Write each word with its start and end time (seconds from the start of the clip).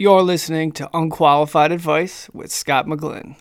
You're 0.00 0.22
listening 0.22 0.72
to 0.80 0.88
Unqualified 0.94 1.72
Advice 1.72 2.30
with 2.32 2.50
Scott 2.50 2.86
McGlynn. 2.86 3.36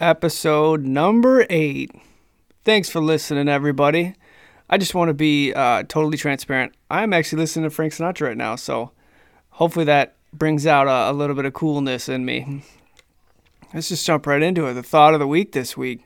Episode 0.00 0.84
number 0.84 1.46
eight. 1.48 1.90
Thanks 2.64 2.90
for 2.90 3.00
listening, 3.00 3.48
everybody. 3.48 4.14
I 4.68 4.76
just 4.76 4.94
want 4.94 5.08
to 5.08 5.14
be 5.14 5.54
uh, 5.54 5.84
totally 5.88 6.18
transparent. 6.18 6.74
I'm 6.90 7.14
actually 7.14 7.38
listening 7.38 7.64
to 7.64 7.74
Frank 7.74 7.94
Sinatra 7.94 8.28
right 8.28 8.36
now, 8.36 8.56
so 8.56 8.90
hopefully 9.50 9.86
that 9.86 10.16
brings 10.34 10.66
out 10.66 10.86
a, 10.86 11.10
a 11.10 11.14
little 11.14 11.34
bit 11.34 11.46
of 11.46 11.54
coolness 11.54 12.10
in 12.10 12.26
me. 12.26 12.62
Let's 13.72 13.88
just 13.88 14.04
jump 14.04 14.26
right 14.26 14.42
into 14.42 14.66
it. 14.66 14.74
The 14.74 14.82
thought 14.82 15.14
of 15.14 15.20
the 15.20 15.26
week 15.26 15.52
this 15.52 15.78
week. 15.78 16.04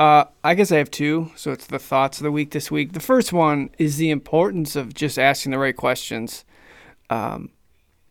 Uh, 0.00 0.24
I 0.42 0.54
guess 0.54 0.72
I 0.72 0.78
have 0.78 0.90
two, 0.90 1.30
so 1.36 1.52
it's 1.52 1.66
the 1.66 1.78
thoughts 1.78 2.18
of 2.18 2.24
the 2.24 2.32
week 2.32 2.52
this 2.52 2.70
week. 2.70 2.92
The 2.92 3.00
first 3.00 3.34
one 3.34 3.68
is 3.76 3.98
the 3.98 4.10
importance 4.10 4.76
of 4.76 4.94
just 4.94 5.18
asking 5.18 5.52
the 5.52 5.58
right 5.58 5.76
questions. 5.76 6.46
Um, 7.10 7.50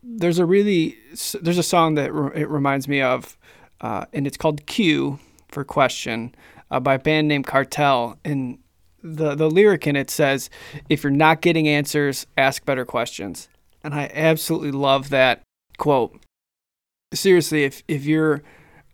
there's 0.04 0.38
a 0.38 0.46
really 0.46 0.98
there's 1.42 1.58
a 1.58 1.64
song 1.64 1.96
that 1.96 2.12
re- 2.12 2.42
it 2.42 2.48
reminds 2.48 2.86
me 2.86 3.00
of, 3.00 3.36
uh, 3.80 4.06
and 4.12 4.26
it's 4.26 4.36
called 4.36 4.66
Q 4.66 5.18
for 5.48 5.64
question 5.64 6.34
uh, 6.70 6.80
by 6.80 6.94
a 6.94 6.98
band 6.98 7.28
named 7.28 7.46
Cartel, 7.46 8.18
and 8.24 8.58
the 9.02 9.34
the 9.34 9.50
lyric 9.50 9.86
in 9.86 9.96
it 9.96 10.10
says, 10.10 10.50
"If 10.88 11.02
you're 11.02 11.10
not 11.10 11.40
getting 11.40 11.68
answers, 11.68 12.26
ask 12.36 12.64
better 12.64 12.84
questions." 12.84 13.48
And 13.84 13.94
I 13.94 14.10
absolutely 14.12 14.72
love 14.72 15.10
that 15.10 15.42
quote. 15.78 16.20
Seriously, 17.14 17.64
if 17.64 17.82
if 17.88 18.04
you're 18.04 18.42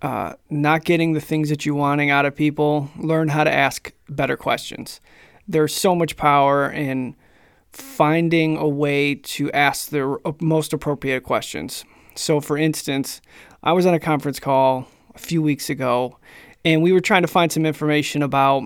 uh, 0.02 0.34
not 0.50 0.84
getting 0.84 1.14
the 1.14 1.20
things 1.20 1.48
that 1.48 1.64
you're 1.64 1.74
wanting 1.74 2.10
out 2.10 2.26
of 2.26 2.36
people, 2.36 2.90
learn 2.96 3.28
how 3.28 3.42
to 3.44 3.52
ask 3.52 3.92
better 4.08 4.36
questions. 4.36 5.00
There's 5.48 5.74
so 5.74 5.94
much 5.94 6.16
power 6.16 6.70
in 6.70 7.16
finding 7.72 8.56
a 8.56 8.68
way 8.68 9.14
to 9.14 9.50
ask 9.52 9.88
the 9.88 10.18
most 10.40 10.72
appropriate 10.72 11.22
questions. 11.22 11.84
So, 12.14 12.40
for 12.40 12.56
instance, 12.56 13.20
I 13.62 13.72
was 13.72 13.86
on 13.86 13.94
a 13.94 14.00
conference 14.00 14.38
call 14.38 14.86
a 15.14 15.18
few 15.18 15.42
weeks 15.42 15.70
ago, 15.70 16.18
and 16.64 16.82
we 16.82 16.92
were 16.92 17.00
trying 17.00 17.22
to 17.22 17.28
find 17.28 17.50
some 17.50 17.66
information 17.66 18.22
about 18.22 18.62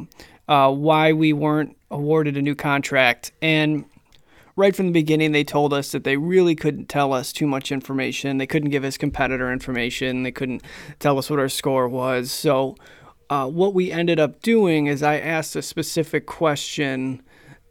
uh, 0.49 0.71
why 0.71 1.13
we 1.13 1.33
weren't 1.33 1.77
awarded 1.91 2.37
a 2.37 2.43
new 2.43 2.55
contract. 2.55 3.33
And 3.41 3.85
right 4.57 4.75
from 4.75 4.87
the 4.87 4.93
beginning, 4.93 5.33
they 5.33 5.45
told 5.45 5.73
us 5.73 5.93
that 5.93 6.05
they 6.05 6.17
really 6.17 6.55
couldn't 6.55 6.89
tell 6.89 7.13
us 7.13 7.33
too 7.33 7.47
much 7.47 7.73
information. 7.73 8.39
They 8.39 8.47
couldn't 8.47 8.71
give 8.71 8.85
us 8.85 8.97
competitor 8.97 9.53
information. 9.53 10.25
They 10.25 10.33
couldn't 10.33 10.63
tell 10.99 11.19
us 11.19 11.31
what 11.31 11.39
our 11.39 11.49
score 11.49 11.89
was. 11.89 12.31
So, 12.31 12.77
uh, 13.31 13.47
what 13.47 13.75
we 13.75 13.93
ended 13.93 14.19
up 14.19 14.41
doing 14.41 14.87
is 14.87 15.03
I 15.03 15.19
asked 15.19 15.55
a 15.55 15.63
specific 15.63 16.27
question 16.27 17.23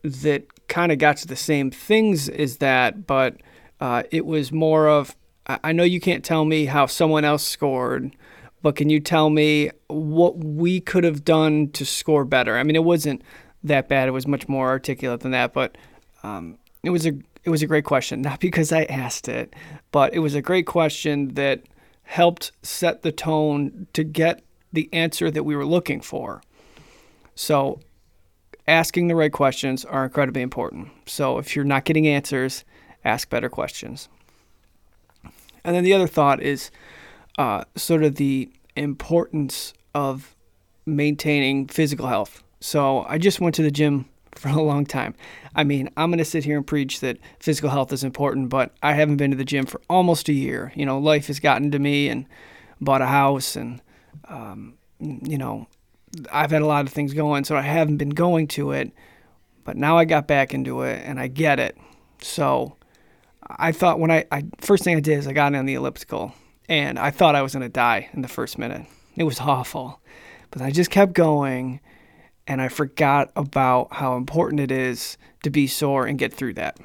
that 0.04 0.68
kind 0.68 0.92
of 0.92 1.00
got 1.00 1.18
to 1.18 1.28
the 1.28 1.36
same 1.36 1.72
things 1.72 2.30
as 2.30 2.58
that, 2.58 3.08
but 3.08 3.38
uh, 3.80 4.04
it 4.12 4.26
was 4.26 4.52
more 4.52 4.88
of 4.88 5.16
I 5.48 5.72
know 5.72 5.84
you 5.84 6.00
can't 6.00 6.26
tell 6.26 6.46
me 6.46 6.66
how 6.66 6.86
someone 6.88 7.24
else 7.24 7.44
scored, 7.44 8.16
but 8.62 8.76
can 8.76 8.90
you 8.90 9.00
tell 9.00 9.30
me 9.30 9.72
what 9.88 10.38
we 10.38 10.82
could 10.82 11.04
have 11.04 11.24
done 11.24 11.70
to 11.72 11.86
score 11.86 12.26
better? 12.26 12.58
I 12.58 12.64
mean, 12.64 12.76
it 12.76 12.84
wasn't 12.84 13.22
that 13.64 13.88
bad. 13.88 14.08
It 14.08 14.12
was 14.12 14.28
much 14.28 14.50
more 14.50 14.68
articulate 14.68 15.22
than 15.22 15.32
that, 15.32 15.54
but 15.54 15.78
um, 16.24 16.58
it 16.84 16.90
was 16.90 17.06
a 17.06 17.14
it 17.44 17.50
was 17.50 17.62
a 17.62 17.68
great 17.68 17.86
question. 17.86 18.22
Not 18.24 18.40
because 18.40 18.72
I 18.72 18.84
asked 18.84 19.30
it, 19.30 19.54
but 19.92 20.14
it 20.14 20.20
was 20.20 20.36
a 20.36 20.42
great 20.42 20.66
question 20.66 21.34
that 21.36 21.64
helped 22.04 22.52
set 22.62 23.02
the 23.02 23.12
tone 23.12 23.88
to 23.94 24.04
get 24.04 24.44
the 24.74 24.90
answer 24.92 25.32
that 25.32 25.44
we 25.44 25.56
were 25.56 25.66
looking 25.66 26.02
for. 26.02 26.42
So 27.36 27.80
asking 28.68 29.08
the 29.08 29.16
right 29.16 29.32
questions 29.32 29.86
are 29.86 30.06
incredibly 30.06 30.42
important. 30.42 30.90
So 31.06 31.38
if 31.38 31.56
you're 31.56 31.66
not 31.66 31.86
getting 31.86 32.08
answers, 32.08 32.66
ask 33.06 33.30
better 33.30 33.50
questions. 33.50 34.10
And 35.68 35.76
then 35.76 35.84
the 35.84 35.94
other 35.94 36.08
thought 36.08 36.42
is 36.42 36.72
uh, 37.38 37.66
sort 37.76 38.02
of 38.02 38.16
the 38.16 38.50
importance 38.78 39.74
of 39.94 40.34
maintaining 40.86 41.68
physical 41.68 42.08
health. 42.08 42.42
So 42.62 43.06
I 43.10 43.18
just 43.18 43.42
went 43.42 43.54
to 43.56 43.64
the 43.64 43.70
gym 43.70 44.06
for 44.32 44.48
a 44.48 44.62
long 44.62 44.86
time. 44.86 45.14
I 45.56 45.66
mean, 45.66 45.90
I'm 45.98 46.10
going 46.10 46.20
to 46.20 46.26
sit 46.26 46.46
here 46.46 46.56
and 46.56 46.66
preach 46.66 47.02
that 47.02 47.18
physical 47.40 47.70
health 47.70 47.92
is 47.92 48.04
important, 48.06 48.48
but 48.48 48.72
I 48.82 48.94
haven't 48.94 49.18
been 49.18 49.32
to 49.32 49.38
the 49.38 49.44
gym 49.44 49.66
for 49.66 49.82
almost 49.90 50.30
a 50.30 50.34
year. 50.34 50.72
You 50.74 50.86
know, 50.86 51.00
life 51.00 51.28
has 51.28 51.42
gotten 51.42 51.70
to 51.72 51.80
me 51.80 52.08
and 52.08 52.26
bought 52.80 53.02
a 53.02 53.08
house 53.08 53.58
and, 53.58 53.82
um, 54.30 54.76
you 55.00 55.38
know, 55.38 55.68
I've 56.32 56.52
had 56.52 56.62
a 56.62 56.66
lot 56.66 56.86
of 56.86 56.94
things 56.94 57.14
going, 57.14 57.44
so 57.44 57.58
I 57.58 57.62
haven't 57.62 57.98
been 57.98 58.12
going 58.12 58.48
to 58.50 58.72
it. 58.72 58.94
But 59.66 59.76
now 59.76 59.98
I 59.98 60.06
got 60.06 60.28
back 60.28 60.54
into 60.54 60.84
it 60.84 61.04
and 61.06 61.20
I 61.20 61.28
get 61.28 61.60
it. 61.60 61.78
So 62.22 62.77
I 63.50 63.72
thought 63.72 64.00
when 64.00 64.12
I, 64.12 64.26
I 64.32 64.44
first 64.60 64.84
thing 64.84 64.96
I 64.96 65.00
did 65.00 65.20
is 65.20 65.28
I 65.28 65.34
got 65.34 65.56
on 65.56 65.66
the 65.66 65.76
elliptical 65.76 66.34
and 66.70 67.00
I 67.00 67.12
thought 67.12 67.36
I 67.36 67.42
was 67.42 67.54
to 67.54 67.70
die 67.70 68.10
in 68.14 68.22
the 68.22 68.28
first 68.28 68.58
minute. 68.58 68.86
It 69.16 69.24
was 69.24 69.40
awful. 69.40 70.02
But 70.52 70.62
I 70.62 70.72
just 70.72 70.92
kept 70.92 71.14
going 71.14 71.80
and 72.46 72.62
I 72.62 72.68
forgot 72.68 73.32
about 73.36 73.94
how 73.94 74.16
important 74.16 74.62
it 74.62 74.72
is 74.72 75.18
to 75.44 75.50
be 75.50 75.68
sore 75.68 76.06
and 76.06 76.18
get 76.18 76.34
through 76.34 76.54
that. 76.56 76.78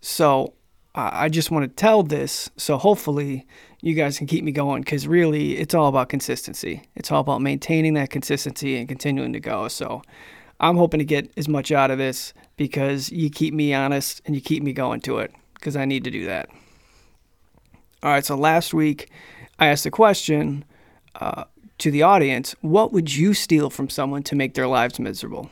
So 0.00 0.54
uh, 0.94 1.10
I 1.12 1.28
just 1.28 1.50
want 1.50 1.64
to 1.64 1.68
tell 1.68 2.02
this 2.02 2.50
so 2.56 2.78
hopefully 2.78 3.46
you 3.82 3.94
guys 3.94 4.18
can 4.18 4.26
keep 4.26 4.42
me 4.44 4.52
going 4.52 4.82
because 4.82 5.06
really 5.06 5.58
it's 5.58 5.74
all 5.74 5.88
about 5.88 6.08
consistency. 6.08 6.82
It's 6.94 7.12
all 7.12 7.20
about 7.20 7.42
maintaining 7.42 7.94
that 7.94 8.10
consistency 8.10 8.76
and 8.76 8.88
continuing 8.88 9.32
to 9.32 9.40
go. 9.40 9.68
So 9.68 10.02
I'm 10.60 10.76
hoping 10.76 10.98
to 10.98 11.04
get 11.04 11.30
as 11.36 11.48
much 11.48 11.70
out 11.70 11.90
of 11.90 11.98
this 11.98 12.32
because 12.56 13.10
you 13.10 13.30
keep 13.30 13.52
me 13.52 13.74
honest 13.74 14.22
and 14.24 14.34
you 14.34 14.40
keep 14.40 14.62
me 14.62 14.72
going 14.72 15.00
to 15.02 15.18
it 15.18 15.32
because 15.54 15.76
I 15.76 15.84
need 15.84 16.04
to 16.04 16.10
do 16.10 16.26
that. 16.26 16.48
All 18.02 18.10
right, 18.10 18.24
so 18.24 18.36
last 18.36 18.72
week 18.72 19.10
I 19.58 19.66
asked 19.66 19.86
a 19.86 19.90
question 19.90 20.64
uh, 21.16 21.44
to 21.78 21.90
the 21.90 22.02
audience: 22.02 22.54
What 22.60 22.92
would 22.92 23.14
you 23.14 23.34
steal 23.34 23.70
from 23.70 23.88
someone 23.88 24.22
to 24.24 24.36
make 24.36 24.54
their 24.54 24.66
lives 24.66 24.98
miserable? 24.98 25.50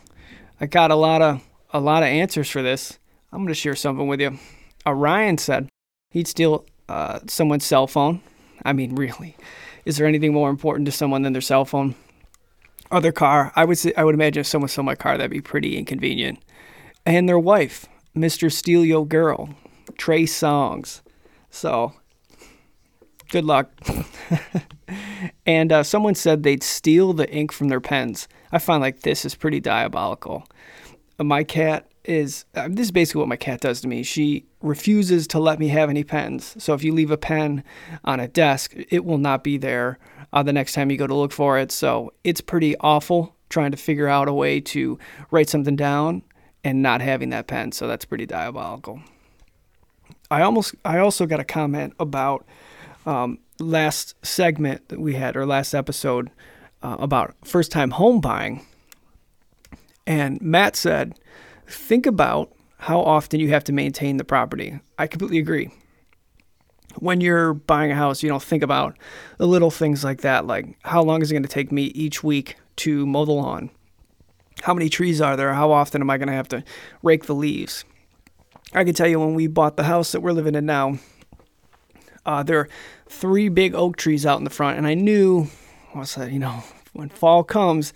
I 0.60 0.66
got 0.66 0.90
a 0.90 0.96
lot 0.96 1.20
of 1.20 1.42
a 1.72 1.80
lot 1.80 2.02
of 2.02 2.08
answers 2.08 2.50
for 2.50 2.62
this. 2.62 2.98
I'm 3.32 3.40
going 3.40 3.48
to 3.48 3.54
share 3.54 3.74
something 3.74 4.06
with 4.06 4.20
you. 4.20 4.38
Uh, 4.86 4.92
Ryan 4.92 5.38
said 5.38 5.68
he'd 6.10 6.28
steal 6.28 6.64
uh, 6.88 7.20
someone's 7.26 7.64
cell 7.64 7.86
phone. 7.86 8.20
I 8.64 8.72
mean, 8.72 8.94
really, 8.94 9.36
is 9.84 9.96
there 9.96 10.06
anything 10.06 10.32
more 10.32 10.50
important 10.50 10.86
to 10.86 10.92
someone 10.92 11.22
than 11.22 11.32
their 11.32 11.42
cell 11.42 11.64
phone 11.64 11.96
or 12.94 13.00
their 13.00 13.12
car? 13.12 13.52
I 13.56 13.64
would 13.64 13.78
say, 13.78 13.92
I 13.96 14.04
would 14.04 14.14
imagine 14.14 14.40
if 14.40 14.46
someone 14.46 14.68
stole 14.68 14.84
my 14.84 14.94
car, 14.94 15.16
that'd 15.16 15.30
be 15.30 15.40
pretty 15.40 15.76
inconvenient. 15.76 16.38
And 17.04 17.28
their 17.28 17.38
wife, 17.38 17.86
Mr. 18.16 18.50
Steal 18.50 18.84
Yo 18.84 19.04
Girl, 19.04 19.50
Trey 19.98 20.24
Songz. 20.24 21.00
So, 21.50 21.92
good 23.30 23.44
luck. 23.44 23.70
and 25.46 25.72
uh, 25.72 25.82
someone 25.82 26.14
said 26.14 26.42
they'd 26.42 26.62
steal 26.62 27.12
the 27.12 27.30
ink 27.30 27.52
from 27.52 27.68
their 27.68 27.80
pens. 27.80 28.28
I 28.52 28.58
find 28.58 28.80
like 28.80 29.00
this 29.00 29.24
is 29.24 29.34
pretty 29.34 29.60
diabolical. 29.60 30.46
My 31.18 31.44
cat 31.44 31.90
is 32.04 32.44
uh, 32.54 32.68
this 32.70 32.86
is 32.86 32.92
basically 32.92 33.20
what 33.20 33.28
my 33.28 33.36
cat 33.36 33.60
does 33.60 33.80
to 33.80 33.88
me. 33.88 34.02
She 34.02 34.44
refuses 34.60 35.26
to 35.28 35.38
let 35.38 35.58
me 35.58 35.68
have 35.68 35.90
any 35.90 36.04
pens. 36.04 36.54
So 36.62 36.74
if 36.74 36.84
you 36.84 36.92
leave 36.92 37.10
a 37.10 37.16
pen 37.16 37.64
on 38.04 38.20
a 38.20 38.28
desk, 38.28 38.74
it 38.90 39.04
will 39.04 39.18
not 39.18 39.44
be 39.44 39.58
there 39.58 39.98
uh, 40.34 40.42
the 40.42 40.52
next 40.52 40.74
time 40.74 40.90
you 40.90 40.98
go 40.98 41.06
to 41.06 41.14
look 41.14 41.32
for 41.32 41.58
it. 41.58 41.72
So 41.72 42.12
it's 42.24 42.42
pretty 42.42 42.76
awful 42.78 43.34
trying 43.48 43.70
to 43.70 43.76
figure 43.76 44.08
out 44.08 44.28
a 44.28 44.32
way 44.32 44.60
to 44.60 44.98
write 45.30 45.48
something 45.48 45.76
down 45.76 46.22
and 46.64 46.82
not 46.82 47.00
having 47.00 47.30
that 47.30 47.46
pen. 47.46 47.72
So 47.72 47.86
that's 47.86 48.04
pretty 48.04 48.26
diabolical. 48.26 49.00
I 50.30 50.42
almost 50.42 50.74
I 50.84 50.98
also 50.98 51.24
got 51.24 51.38
a 51.38 51.44
comment 51.44 51.94
about 52.00 52.44
um, 53.06 53.38
last 53.60 54.14
segment 54.26 54.88
that 54.88 54.98
we 54.98 55.14
had 55.14 55.36
or 55.36 55.46
last 55.46 55.72
episode 55.72 56.30
uh, 56.82 56.96
about 56.98 57.34
first 57.44 57.70
time 57.70 57.92
home 57.92 58.20
buying. 58.20 58.66
And 60.06 60.40
Matt 60.42 60.74
said, 60.74 61.18
think 61.66 62.06
about 62.06 62.52
how 62.78 63.00
often 63.00 63.40
you 63.40 63.50
have 63.50 63.64
to 63.64 63.72
maintain 63.72 64.16
the 64.16 64.24
property. 64.24 64.80
I 64.98 65.06
completely 65.06 65.38
agree. 65.38 65.70
When 66.98 67.20
you're 67.20 67.54
buying 67.54 67.90
a 67.90 67.94
house, 67.94 68.22
you 68.22 68.28
don't 68.28 68.42
think 68.42 68.62
about 68.62 68.96
the 69.38 69.46
little 69.46 69.70
things 69.70 70.04
like 70.04 70.20
that, 70.20 70.46
like 70.46 70.76
how 70.82 71.02
long 71.02 71.22
is 71.22 71.30
it 71.30 71.34
going 71.34 71.42
to 71.42 71.48
take 71.48 71.72
me 71.72 71.84
each 71.86 72.22
week 72.22 72.56
to 72.76 73.06
mow 73.06 73.24
the 73.24 73.32
lawn? 73.32 73.70
How 74.62 74.74
many 74.74 74.88
trees 74.88 75.20
are 75.20 75.36
there? 75.36 75.52
How 75.54 75.72
often 75.72 76.00
am 76.00 76.10
I 76.10 76.18
going 76.18 76.28
to 76.28 76.34
have 76.34 76.48
to 76.48 76.64
rake 77.02 77.26
the 77.26 77.34
leaves? 77.34 77.84
I 78.72 78.84
can 78.84 78.94
tell 78.94 79.08
you 79.08 79.20
when 79.20 79.34
we 79.34 79.46
bought 79.46 79.76
the 79.76 79.84
house 79.84 80.12
that 80.12 80.20
we're 80.20 80.32
living 80.32 80.54
in 80.54 80.66
now, 80.66 80.98
uh, 82.26 82.42
there 82.42 82.60
are 82.60 82.68
three 83.08 83.48
big 83.48 83.74
oak 83.74 83.96
trees 83.96 84.24
out 84.24 84.38
in 84.38 84.44
the 84.44 84.50
front, 84.50 84.78
and 84.78 84.86
I 84.86 84.94
knew 84.94 85.48
I 85.94 86.04
said, 86.04 86.32
you 86.32 86.38
know, 86.38 86.64
when 86.92 87.08
fall 87.08 87.44
comes, 87.44 87.92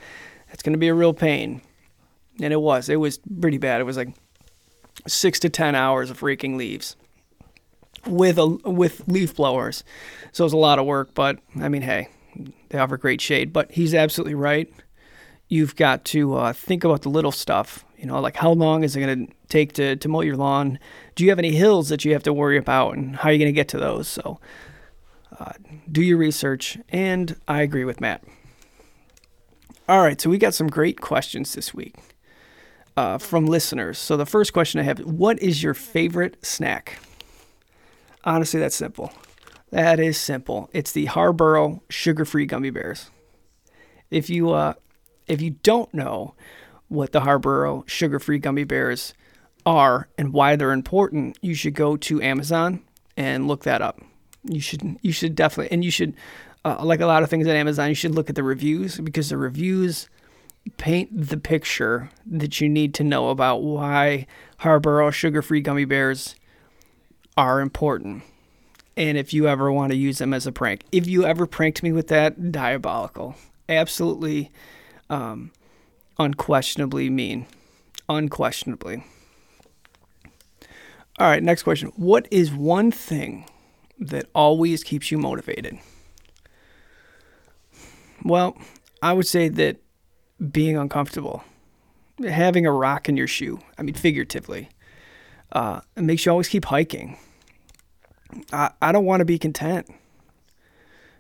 it's 0.51 0.63
going 0.63 0.73
to 0.73 0.79
be 0.79 0.89
a 0.89 0.95
real 0.95 1.15
pain. 1.15 1.63
And 2.41 2.53
it 2.53 2.61
was. 2.61 2.89
It 2.89 2.97
was 2.97 3.19
pretty 3.19 3.59
bad. 3.59 3.81
It 3.81 3.85
was 3.85 3.97
like 3.97 4.11
six 5.07 5.41
to 5.41 5.49
10 5.49 5.75
hours 5.75 6.11
of 6.11 6.23
raking 6.23 6.57
leaves 6.57 6.97
with 8.09 8.39
a, 8.39 8.47
with 8.47 9.07
leaf 9.07 9.35
blowers. 9.37 9.85
So 10.33 10.45
it's 10.45 10.55
a 10.55 10.59
lot 10.59 10.79
of 10.79 10.87
work, 10.87 11.15
but 11.15 11.39
I 11.61 11.69
mean, 11.69 11.83
hey, 11.83 12.09
they 12.69 12.79
offer 12.79 12.97
great 12.97 13.21
shade. 13.21 13.53
But 13.53 13.73
he's 13.73 13.95
absolutely 13.95 14.35
right. 14.35 14.73
You've 15.49 15.77
got 15.77 16.05
to 16.07 16.35
uh, 16.35 16.53
think 16.53 16.85
about 16.85 17.03
the 17.03 17.09
little 17.09 17.33
stuff. 17.33 17.85
You 17.97 18.07
know, 18.07 18.21
like 18.21 18.37
how 18.37 18.53
long 18.53 18.85
is 18.85 18.95
it 18.95 19.01
going 19.01 19.27
to 19.27 19.33
take 19.49 19.73
to, 19.75 19.97
to 19.97 20.09
mow 20.09 20.21
your 20.21 20.37
lawn? 20.37 20.79
Do 21.15 21.25
you 21.25 21.31
have 21.31 21.39
any 21.39 21.53
hills 21.53 21.89
that 21.89 22.05
you 22.05 22.13
have 22.13 22.23
to 22.25 22.33
worry 22.33 22.59
about, 22.59 22.97
and 22.97 23.17
how 23.17 23.29
are 23.29 23.33
you 23.33 23.39
going 23.39 23.49
to 23.49 23.53
get 23.53 23.69
to 23.69 23.79
those? 23.79 24.07
So, 24.07 24.39
uh, 25.39 25.53
do 25.91 26.03
your 26.03 26.19
research. 26.19 26.79
And 26.91 27.37
I 27.49 27.63
agree 27.63 27.85
with 27.85 28.01
Matt. 28.01 28.23
All 29.89 30.03
right, 30.03 30.21
so 30.21 30.29
we 30.29 30.37
got 30.37 30.55
some 30.55 30.69
great 30.69 31.01
questions 31.01 31.55
this 31.55 31.73
week 31.73 31.97
uh, 32.97 33.17
from 33.17 33.47
listeners. 33.47 33.99
So 33.99 34.17
the 34.17 34.27
first 34.27 34.53
question 34.53 34.81
I 34.81 34.85
have: 34.85 34.99
What 35.01 35.41
is 35.41 35.63
your 35.63 35.75
favorite 35.75 36.45
snack? 36.45 36.99
Honestly, 38.25 38.61
that's 38.61 38.77
simple. 38.77 39.13
That 39.71 40.01
is 40.01 40.19
simple. 40.19 40.71
It's 40.73 40.93
the 40.93 41.07
Haribo 41.07 41.81
sugar-free 41.91 42.47
gummy 42.47 42.71
bears. 42.71 43.11
If 44.11 44.31
you 44.31 44.51
uh, 44.51 44.75
if 45.27 45.43
you 45.43 45.51
don't 45.63 45.93
know 45.93 46.35
what 46.89 47.13
the 47.13 47.21
Haribo 47.21 47.87
sugar-free 47.89 48.39
gummy 48.39 48.65
bears 48.65 49.13
are 49.67 50.09
and 50.17 50.33
why 50.33 50.57
they're 50.57 50.73
important, 50.73 51.39
you 51.43 51.55
should 51.55 51.75
go 51.75 51.97
to 51.99 52.23
Amazon 52.23 52.83
and 53.17 53.47
look 53.47 53.65
that 53.65 53.83
up. 53.83 54.01
You 54.45 54.61
should 54.61 54.99
you 55.03 55.13
should 55.13 55.35
definitely 55.35 55.73
and 55.73 55.85
you 55.85 55.91
should 55.91 56.15
uh, 56.65 56.83
like 56.83 57.01
a 57.01 57.07
lot 57.07 57.23
of 57.23 57.31
things 57.31 57.47
at 57.47 57.55
Amazon, 57.55 57.89
you 57.89 57.95
should 57.95 58.15
look 58.15 58.29
at 58.29 58.37
the 58.37 58.43
reviews 58.43 58.99
because 58.99 59.29
the 59.29 59.37
reviews 59.37 60.09
paint 60.77 61.09
the 61.13 61.37
picture 61.37 62.11
that 62.27 62.61
you 62.61 62.69
need 62.69 62.95
to 62.95 63.05
know 63.05 63.29
about 63.29 63.63
why 63.63 64.27
Haribo 64.61 65.13
sugar-free 65.13 65.61
gummy 65.61 65.85
bears 65.85 66.35
are 67.39 67.61
important. 67.61 68.25
And 68.97 69.17
if 69.17 69.33
you 69.33 69.47
ever 69.47 69.71
want 69.71 69.93
to 69.93 69.97
use 69.97 70.19
them 70.19 70.35
as 70.35 70.45
a 70.45 70.53
prank, 70.53 70.83
if 70.91 71.07
you 71.07 71.25
ever 71.25 71.47
pranked 71.47 71.85
me 71.85 71.93
with 71.93 72.09
that, 72.09 72.51
diabolical, 72.51 73.37
absolutely, 73.69 74.51
um, 75.09 75.53
unquestionably 76.19 77.09
mean, 77.09 77.47
unquestionably. 78.09 79.05
All 81.21 81.29
right, 81.29 81.43
next 81.43 81.63
question. 81.63 81.93
What 81.95 82.27
is 82.33 82.53
one 82.53 82.91
thing 82.91 83.49
that 84.01 84.27
always 84.35 84.83
keeps 84.83 85.13
you 85.13 85.19
motivated? 85.19 85.79
Well, 88.25 88.59
I 89.01 89.13
would 89.13 89.29
say 89.29 89.49
that 89.49 89.77
being 90.51 90.77
uncomfortable, 90.77 91.45
having 92.29 92.67
a 92.67 92.73
rock 92.73 93.09
in 93.09 93.17
your 93.17 93.29
shoe, 93.29 93.61
I 93.79 93.83
mean, 93.83 93.95
figuratively, 93.95 94.71
uh, 95.53 95.83
it 95.97 96.03
makes 96.03 96.27
you 96.27 96.33
always 96.33 96.49
keep 96.49 96.65
hiking. 96.65 97.17
I, 98.53 98.71
I 98.81 98.93
don't 98.93 99.05
want 99.05 99.21
to 99.21 99.25
be 99.25 99.39
content. 99.39 99.87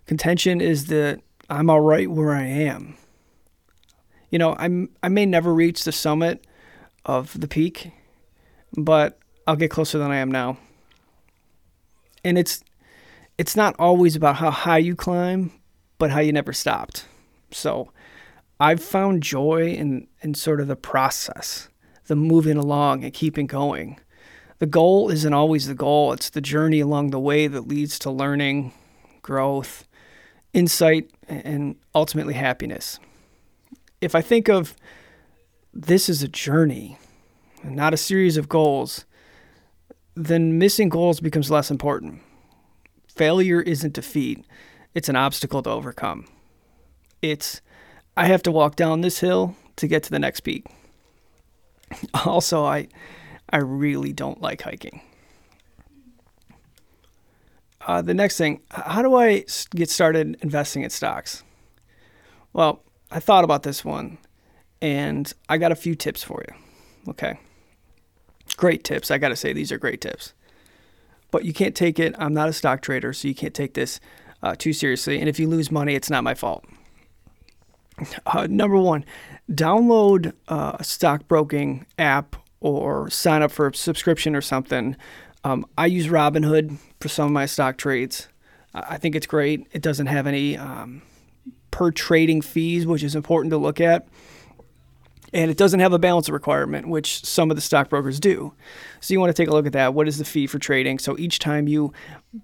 Contention 0.06 0.60
is 0.60 0.86
that 0.86 1.20
I'm 1.50 1.70
all 1.70 1.80
right 1.80 2.10
where 2.10 2.32
I 2.32 2.44
am. 2.44 2.96
You 4.30 4.38
know, 4.38 4.54
I'm 4.58 4.90
I 5.02 5.08
may 5.08 5.26
never 5.26 5.54
reach 5.54 5.84
the 5.84 5.92
summit 5.92 6.46
of 7.04 7.38
the 7.38 7.48
peak, 7.48 7.90
but 8.76 9.18
I'll 9.46 9.56
get 9.56 9.70
closer 9.70 9.98
than 9.98 10.10
I 10.10 10.16
am 10.16 10.30
now. 10.30 10.58
And 12.24 12.36
it's 12.38 12.62
it's 13.38 13.56
not 13.56 13.76
always 13.78 14.16
about 14.16 14.36
how 14.36 14.50
high 14.50 14.78
you 14.78 14.94
climb, 14.94 15.52
but 15.98 16.10
how 16.10 16.20
you 16.20 16.32
never 16.32 16.52
stopped. 16.52 17.06
So 17.50 17.92
I've 18.60 18.82
found 18.82 19.22
joy 19.22 19.68
in, 19.68 20.08
in 20.20 20.34
sort 20.34 20.60
of 20.60 20.66
the 20.66 20.76
process, 20.76 21.68
the 22.06 22.16
moving 22.16 22.56
along 22.56 23.04
and 23.04 23.12
keeping 23.14 23.46
going. 23.46 24.00
The 24.58 24.66
goal 24.66 25.10
isn't 25.10 25.32
always 25.32 25.66
the 25.66 25.74
goal, 25.74 26.12
it's 26.12 26.30
the 26.30 26.40
journey 26.40 26.80
along 26.80 27.10
the 27.10 27.20
way 27.20 27.46
that 27.46 27.68
leads 27.68 27.98
to 28.00 28.10
learning, 28.10 28.72
growth, 29.22 29.86
insight, 30.52 31.10
and 31.28 31.76
ultimately 31.94 32.34
happiness. 32.34 32.98
If 34.00 34.14
I 34.14 34.20
think 34.20 34.48
of 34.48 34.74
this 35.72 36.08
as 36.08 36.22
a 36.22 36.28
journey 36.28 36.98
and 37.62 37.76
not 37.76 37.94
a 37.94 37.96
series 37.96 38.36
of 38.36 38.48
goals, 38.48 39.04
then 40.14 40.58
missing 40.58 40.88
goals 40.88 41.20
becomes 41.20 41.50
less 41.50 41.70
important. 41.70 42.20
Failure 43.14 43.60
isn't 43.60 43.94
defeat, 43.94 44.44
it's 44.94 45.08
an 45.08 45.16
obstacle 45.16 45.62
to 45.62 45.70
overcome. 45.70 46.26
It's, 47.22 47.60
I 48.16 48.26
have 48.26 48.42
to 48.44 48.52
walk 48.52 48.74
down 48.74 49.00
this 49.00 49.20
hill 49.20 49.54
to 49.76 49.86
get 49.86 50.02
to 50.04 50.10
the 50.10 50.18
next 50.18 50.40
peak. 50.40 50.66
Also, 52.26 52.64
I, 52.64 52.88
I 53.50 53.58
really 53.58 54.12
don't 54.12 54.40
like 54.40 54.62
hiking. 54.62 55.00
Uh, 57.86 58.02
the 58.02 58.14
next 58.14 58.36
thing, 58.36 58.60
how 58.70 59.00
do 59.02 59.16
I 59.16 59.44
get 59.74 59.88
started 59.88 60.36
investing 60.42 60.82
in 60.82 60.90
stocks? 60.90 61.42
Well, 62.52 62.82
I 63.10 63.20
thought 63.20 63.44
about 63.44 63.62
this 63.62 63.84
one 63.84 64.18
and 64.82 65.32
I 65.48 65.58
got 65.58 65.72
a 65.72 65.76
few 65.76 65.94
tips 65.94 66.22
for 66.22 66.44
you. 66.46 66.54
Okay. 67.10 67.38
Great 68.56 68.84
tips. 68.84 69.10
I 69.10 69.18
got 69.18 69.28
to 69.28 69.36
say, 69.36 69.52
these 69.52 69.72
are 69.72 69.78
great 69.78 70.00
tips. 70.00 70.34
But 71.30 71.44
you 71.44 71.52
can't 71.52 71.74
take 71.74 71.98
it. 71.98 72.14
I'm 72.18 72.34
not 72.34 72.48
a 72.48 72.52
stock 72.52 72.82
trader, 72.82 73.12
so 73.12 73.28
you 73.28 73.34
can't 73.34 73.54
take 73.54 73.74
this 73.74 74.00
uh, 74.42 74.54
too 74.56 74.72
seriously. 74.72 75.18
And 75.20 75.28
if 75.28 75.38
you 75.38 75.48
lose 75.48 75.70
money, 75.70 75.94
it's 75.94 76.10
not 76.10 76.24
my 76.24 76.34
fault. 76.34 76.64
Uh, 78.26 78.46
number 78.48 78.76
one, 78.76 79.04
download 79.50 80.32
uh, 80.46 80.76
a 80.78 80.84
stockbroking 80.84 81.84
app 81.98 82.36
or 82.60 83.08
sign 83.10 83.42
up 83.42 83.50
for 83.50 83.68
a 83.68 83.74
subscription 83.74 84.34
or 84.34 84.40
something. 84.40 84.96
Um, 85.44 85.64
I 85.76 85.86
use 85.86 86.08
Robinhood 86.08 86.78
for 87.00 87.08
some 87.08 87.26
of 87.26 87.32
my 87.32 87.46
stock 87.46 87.78
trades. 87.78 88.28
I 88.74 88.98
think 88.98 89.14
it's 89.14 89.26
great. 89.26 89.66
It 89.72 89.82
doesn't 89.82 90.06
have 90.06 90.26
any 90.26 90.56
um, 90.56 91.02
per 91.70 91.90
trading 91.90 92.42
fees, 92.42 92.86
which 92.86 93.02
is 93.02 93.14
important 93.14 93.50
to 93.52 93.56
look 93.56 93.80
at. 93.80 94.06
And 95.32 95.50
it 95.50 95.58
doesn't 95.58 95.80
have 95.80 95.92
a 95.92 95.98
balance 95.98 96.30
requirement, 96.30 96.88
which 96.88 97.24
some 97.24 97.50
of 97.50 97.56
the 97.56 97.60
stockbrokers 97.60 98.18
do. 98.18 98.54
So 99.00 99.12
you 99.12 99.20
want 99.20 99.34
to 99.34 99.42
take 99.42 99.48
a 99.48 99.52
look 99.52 99.66
at 99.66 99.74
that. 99.74 99.92
What 99.92 100.08
is 100.08 100.16
the 100.16 100.24
fee 100.24 100.46
for 100.46 100.58
trading? 100.58 100.98
So 100.98 101.18
each 101.18 101.38
time 101.38 101.68
you 101.68 101.92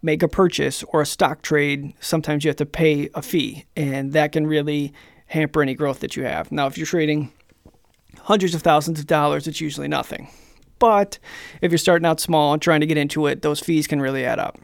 make 0.02 0.22
a 0.22 0.28
purchase 0.28 0.82
or 0.84 1.00
a 1.00 1.06
stock 1.06 1.40
trade, 1.40 1.94
sometimes 2.00 2.44
you 2.44 2.48
have 2.50 2.56
to 2.56 2.66
pay 2.66 3.08
a 3.14 3.22
fee, 3.22 3.64
and 3.74 4.12
that 4.12 4.32
can 4.32 4.46
really 4.46 4.92
hamper 5.26 5.62
any 5.62 5.74
growth 5.74 6.00
that 6.00 6.14
you 6.14 6.24
have. 6.24 6.52
Now, 6.52 6.66
if 6.66 6.76
you're 6.76 6.86
trading 6.86 7.32
hundreds 8.22 8.54
of 8.54 8.62
thousands 8.62 9.00
of 9.00 9.06
dollars, 9.06 9.46
it's 9.46 9.60
usually 9.60 9.88
nothing. 9.88 10.28
But 10.78 11.18
if 11.60 11.70
you're 11.70 11.78
starting 11.78 12.06
out 12.06 12.20
small 12.20 12.52
and 12.52 12.60
trying 12.60 12.80
to 12.80 12.86
get 12.86 12.98
into 12.98 13.26
it, 13.26 13.42
those 13.42 13.60
fees 13.60 13.86
can 13.86 14.00
really 14.00 14.24
add 14.24 14.38
up. 14.38 14.58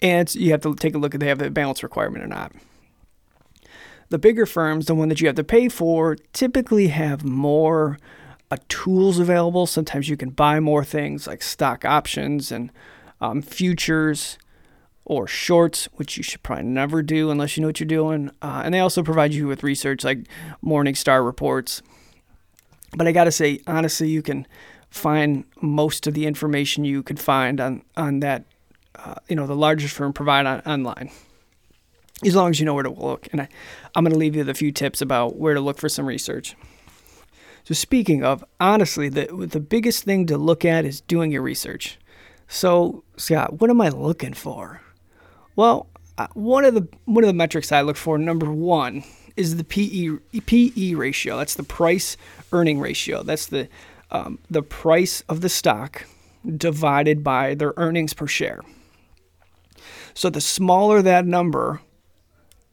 And 0.00 0.32
you 0.34 0.50
have 0.50 0.62
to 0.62 0.74
take 0.74 0.94
a 0.94 0.98
look 0.98 1.14
at 1.14 1.20
they 1.20 1.28
have 1.28 1.42
a 1.42 1.50
balance 1.50 1.82
requirement 1.82 2.24
or 2.24 2.28
not. 2.28 2.52
The 4.10 4.18
bigger 4.18 4.46
firms, 4.46 4.86
the 4.86 4.94
one 4.94 5.08
that 5.08 5.20
you 5.20 5.26
have 5.26 5.36
to 5.36 5.44
pay 5.44 5.68
for, 5.68 6.16
typically 6.32 6.88
have 6.88 7.24
more 7.24 7.98
uh, 8.50 8.56
tools 8.68 9.18
available. 9.18 9.66
Sometimes 9.66 10.08
you 10.08 10.16
can 10.16 10.30
buy 10.30 10.60
more 10.60 10.84
things 10.84 11.26
like 11.26 11.42
stock 11.42 11.84
options 11.84 12.52
and 12.52 12.70
um, 13.20 13.42
futures 13.42 14.38
or 15.04 15.26
shorts, 15.26 15.86
which 15.94 16.16
you 16.16 16.22
should 16.22 16.42
probably 16.42 16.64
never 16.64 17.02
do 17.02 17.30
unless 17.30 17.56
you 17.56 17.60
know 17.62 17.68
what 17.68 17.80
you're 17.80 17.86
doing. 17.86 18.30
Uh, 18.40 18.62
and 18.64 18.72
they 18.72 18.80
also 18.80 19.02
provide 19.02 19.34
you 19.34 19.46
with 19.46 19.62
research 19.62 20.04
like 20.04 20.26
Morningstar 20.62 21.24
reports. 21.24 21.82
But 22.96 23.06
I 23.06 23.12
got 23.12 23.24
to 23.24 23.32
say, 23.32 23.60
honestly, 23.66 24.08
you 24.08 24.22
can 24.22 24.46
find 24.90 25.44
most 25.60 26.06
of 26.06 26.14
the 26.14 26.26
information 26.26 26.84
you 26.84 27.02
could 27.02 27.18
find 27.18 27.60
on 27.60 27.82
on 27.96 28.20
that, 28.20 28.44
uh, 28.94 29.14
you 29.28 29.36
know, 29.36 29.46
the 29.46 29.56
largest 29.56 29.94
firm 29.94 30.12
provide 30.12 30.46
on, 30.46 30.60
online 30.60 31.10
as 32.24 32.34
long 32.34 32.50
as 32.50 32.60
you 32.60 32.66
know 32.66 32.74
where 32.74 32.84
to 32.84 32.90
look. 32.90 33.28
And 33.32 33.42
I, 33.42 33.48
I'm 33.94 34.04
going 34.04 34.12
to 34.12 34.18
leave 34.18 34.34
you 34.34 34.40
with 34.40 34.48
a 34.48 34.54
few 34.54 34.72
tips 34.72 35.00
about 35.00 35.36
where 35.36 35.54
to 35.54 35.60
look 35.60 35.78
for 35.78 35.88
some 35.88 36.06
research. 36.06 36.54
So 37.64 37.74
speaking 37.74 38.22
of, 38.22 38.44
honestly, 38.60 39.08
the 39.08 39.26
the 39.26 39.60
biggest 39.60 40.04
thing 40.04 40.26
to 40.26 40.36
look 40.36 40.64
at 40.64 40.84
is 40.84 41.00
doing 41.00 41.32
your 41.32 41.42
research. 41.42 41.98
So 42.46 43.04
Scott, 43.16 43.60
what 43.60 43.70
am 43.70 43.80
I 43.80 43.88
looking 43.88 44.34
for? 44.34 44.82
Well, 45.56 45.88
uh, 46.18 46.26
one 46.34 46.64
of 46.64 46.74
the 46.74 46.86
one 47.06 47.24
of 47.24 47.28
the 47.28 47.34
metrics 47.34 47.72
I 47.72 47.80
look 47.80 47.96
for, 47.96 48.18
number 48.18 48.50
one, 48.52 49.02
is 49.36 49.56
the 49.56 49.64
PE 49.64 50.40
PE 50.40 50.94
ratio. 50.94 51.38
That's 51.38 51.54
the 51.54 51.62
price 51.62 52.18
earning 52.54 52.80
ratio. 52.80 53.22
That's 53.22 53.46
the 53.46 53.68
um, 54.10 54.38
the 54.48 54.62
price 54.62 55.22
of 55.28 55.40
the 55.40 55.48
stock 55.48 56.06
divided 56.56 57.24
by 57.24 57.54
their 57.54 57.74
earnings 57.76 58.14
per 58.14 58.26
share. 58.26 58.60
So 60.14 60.30
the 60.30 60.40
smaller 60.40 61.02
that 61.02 61.26
number, 61.26 61.80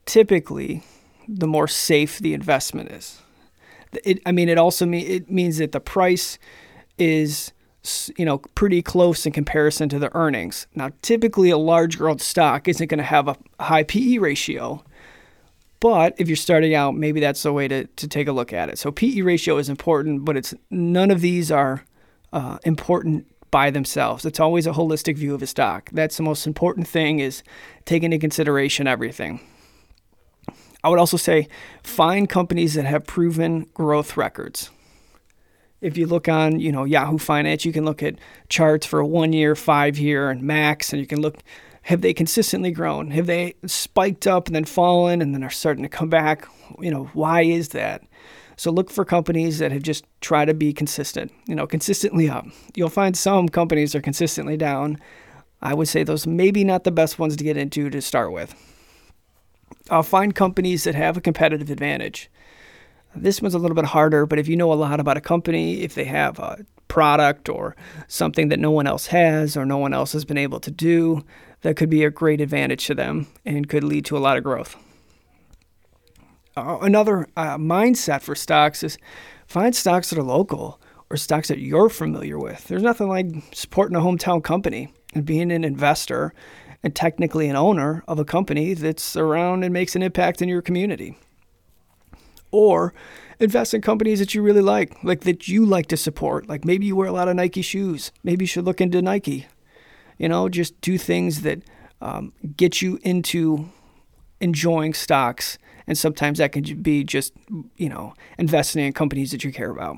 typically, 0.06 0.84
the 1.26 1.48
more 1.48 1.66
safe 1.66 2.18
the 2.18 2.34
investment 2.34 2.92
is. 2.92 3.20
It, 4.04 4.20
I 4.24 4.32
mean, 4.32 4.48
it 4.48 4.58
also 4.58 4.86
mean, 4.86 5.06
it 5.06 5.30
means 5.30 5.58
that 5.58 5.72
the 5.72 5.80
price 5.80 6.38
is 6.98 7.52
you 8.16 8.24
know 8.24 8.38
pretty 8.54 8.80
close 8.80 9.26
in 9.26 9.32
comparison 9.32 9.88
to 9.88 9.98
the 9.98 10.14
earnings. 10.14 10.66
Now, 10.74 10.90
typically, 11.02 11.50
a 11.50 11.58
large 11.58 11.98
growth 11.98 12.22
stock 12.22 12.68
isn't 12.68 12.86
going 12.86 12.98
to 12.98 13.04
have 13.04 13.28
a 13.28 13.36
high 13.60 13.82
PE 13.82 14.18
ratio, 14.18 14.84
But 15.82 16.14
if 16.16 16.28
you're 16.28 16.36
starting 16.36 16.76
out, 16.76 16.94
maybe 16.94 17.18
that's 17.18 17.42
the 17.42 17.52
way 17.52 17.66
to, 17.66 17.86
to 17.88 18.06
take 18.06 18.28
a 18.28 18.32
look 18.32 18.52
at 18.52 18.68
it. 18.68 18.78
So 18.78 18.92
PE 18.92 19.22
ratio 19.22 19.58
is 19.58 19.68
important, 19.68 20.24
but 20.24 20.36
it's 20.36 20.54
none 20.70 21.10
of 21.10 21.20
these 21.20 21.50
are 21.50 21.84
uh, 22.32 22.58
important 22.64 23.26
by 23.50 23.68
themselves. 23.72 24.24
It's 24.24 24.38
always 24.38 24.64
a 24.68 24.70
holistic 24.70 25.16
view 25.16 25.34
of 25.34 25.42
a 25.42 25.46
stock. 25.48 25.90
That's 25.92 26.16
the 26.16 26.22
most 26.22 26.46
important 26.46 26.86
thing 26.86 27.18
is 27.18 27.42
take 27.84 28.04
into 28.04 28.16
consideration 28.20 28.86
everything. 28.86 29.40
I 30.84 30.88
would 30.88 31.00
also 31.00 31.16
say 31.16 31.48
find 31.82 32.28
companies 32.28 32.74
that 32.74 32.84
have 32.84 33.04
proven 33.04 33.66
growth 33.74 34.16
records. 34.16 34.70
If 35.80 35.98
you 35.98 36.06
look 36.06 36.28
on, 36.28 36.60
you 36.60 36.70
know, 36.70 36.84
Yahoo 36.84 37.18
Finance, 37.18 37.64
you 37.64 37.72
can 37.72 37.84
look 37.84 38.04
at 38.04 38.20
charts 38.48 38.86
for 38.86 39.02
one 39.02 39.32
year, 39.32 39.56
five 39.56 39.98
year, 39.98 40.30
and 40.30 40.44
max, 40.44 40.92
and 40.92 41.00
you 41.00 41.08
can 41.08 41.20
look 41.20 41.38
have 41.82 42.00
they 42.00 42.14
consistently 42.14 42.70
grown? 42.70 43.10
Have 43.10 43.26
they 43.26 43.54
spiked 43.66 44.26
up 44.26 44.46
and 44.46 44.54
then 44.54 44.64
fallen 44.64 45.20
and 45.20 45.34
then 45.34 45.42
are 45.42 45.50
starting 45.50 45.82
to 45.82 45.88
come 45.88 46.08
back? 46.08 46.46
You 46.80 46.90
know, 46.90 47.04
why 47.12 47.42
is 47.42 47.70
that? 47.70 48.02
So 48.56 48.70
look 48.70 48.90
for 48.90 49.04
companies 49.04 49.58
that 49.58 49.72
have 49.72 49.82
just 49.82 50.04
tried 50.20 50.44
to 50.44 50.54
be 50.54 50.72
consistent, 50.72 51.32
you 51.46 51.54
know, 51.54 51.66
consistently 51.66 52.28
up. 52.28 52.46
You'll 52.76 52.88
find 52.88 53.16
some 53.16 53.48
companies 53.48 53.94
are 53.94 54.00
consistently 54.00 54.56
down. 54.56 54.98
I 55.60 55.74
would 55.74 55.88
say 55.88 56.04
those 56.04 56.26
maybe 56.26 56.62
not 56.62 56.84
the 56.84 56.92
best 56.92 57.18
ones 57.18 57.36
to 57.36 57.44
get 57.44 57.56
into 57.56 57.90
to 57.90 58.00
start 58.00 58.32
with. 58.32 58.54
Find 60.04 60.34
companies 60.34 60.84
that 60.84 60.94
have 60.94 61.16
a 61.16 61.20
competitive 61.20 61.70
advantage. 61.70 62.30
This 63.14 63.42
one's 63.42 63.54
a 63.54 63.58
little 63.58 63.74
bit 63.74 63.86
harder, 63.86 64.26
but 64.26 64.38
if 64.38 64.48
you 64.48 64.56
know 64.56 64.72
a 64.72 64.74
lot 64.74 65.00
about 65.00 65.16
a 65.16 65.20
company, 65.20 65.82
if 65.82 65.94
they 65.94 66.04
have 66.04 66.38
a 66.38 66.64
product 66.88 67.48
or 67.48 67.74
something 68.06 68.48
that 68.48 68.58
no 68.58 68.70
one 68.70 68.86
else 68.86 69.06
has 69.06 69.56
or 69.56 69.66
no 69.66 69.78
one 69.78 69.92
else 69.92 70.12
has 70.12 70.24
been 70.24 70.38
able 70.38 70.60
to 70.60 70.70
do, 70.70 71.24
that 71.62 71.76
could 71.76 71.90
be 71.90 72.04
a 72.04 72.10
great 72.10 72.40
advantage 72.40 72.86
to 72.86 72.94
them 72.94 73.26
and 73.44 73.68
could 73.68 73.84
lead 73.84 74.04
to 74.06 74.16
a 74.16 74.20
lot 74.20 74.36
of 74.36 74.44
growth. 74.44 74.76
Uh, 76.56 76.78
another 76.82 77.28
uh, 77.36 77.56
mindset 77.56 78.20
for 78.20 78.34
stocks 78.34 78.82
is 78.82 78.98
find 79.46 79.74
stocks 79.74 80.10
that 80.10 80.18
are 80.18 80.22
local 80.22 80.80
or 81.08 81.16
stocks 81.16 81.48
that 81.48 81.58
you're 81.58 81.88
familiar 81.88 82.38
with. 82.38 82.64
There's 82.64 82.82
nothing 82.82 83.08
like 83.08 83.26
supporting 83.52 83.96
a 83.96 84.00
hometown 84.00 84.42
company 84.42 84.92
and 85.14 85.24
being 85.24 85.50
an 85.50 85.64
investor 85.64 86.34
and 86.82 86.94
technically 86.94 87.48
an 87.48 87.56
owner 87.56 88.02
of 88.08 88.18
a 88.18 88.24
company 88.24 88.74
that's 88.74 89.16
around 89.16 89.62
and 89.62 89.72
makes 89.72 89.94
an 89.94 90.02
impact 90.02 90.42
in 90.42 90.48
your 90.48 90.62
community. 90.62 91.16
Or 92.50 92.92
invest 93.38 93.72
in 93.72 93.80
companies 93.80 94.18
that 94.18 94.34
you 94.34 94.42
really 94.42 94.60
like, 94.60 95.02
like 95.02 95.20
that 95.22 95.48
you 95.48 95.64
like 95.64 95.86
to 95.86 95.96
support. 95.96 96.48
Like 96.48 96.64
maybe 96.64 96.86
you 96.86 96.96
wear 96.96 97.08
a 97.08 97.12
lot 97.12 97.28
of 97.28 97.36
Nike 97.36 97.62
shoes. 97.62 98.12
Maybe 98.22 98.42
you 98.44 98.48
should 98.48 98.64
look 98.64 98.80
into 98.80 99.00
Nike. 99.00 99.46
You 100.22 100.28
know, 100.28 100.48
just 100.48 100.80
do 100.80 100.98
things 100.98 101.40
that 101.40 101.64
um, 102.00 102.32
get 102.56 102.80
you 102.80 103.00
into 103.02 103.70
enjoying 104.40 104.94
stocks. 104.94 105.58
And 105.88 105.98
sometimes 105.98 106.38
that 106.38 106.52
can 106.52 106.80
be 106.80 107.02
just, 107.02 107.32
you 107.76 107.88
know, 107.88 108.14
investing 108.38 108.86
in 108.86 108.92
companies 108.92 109.32
that 109.32 109.42
you 109.42 109.52
care 109.52 109.72
about. 109.72 109.96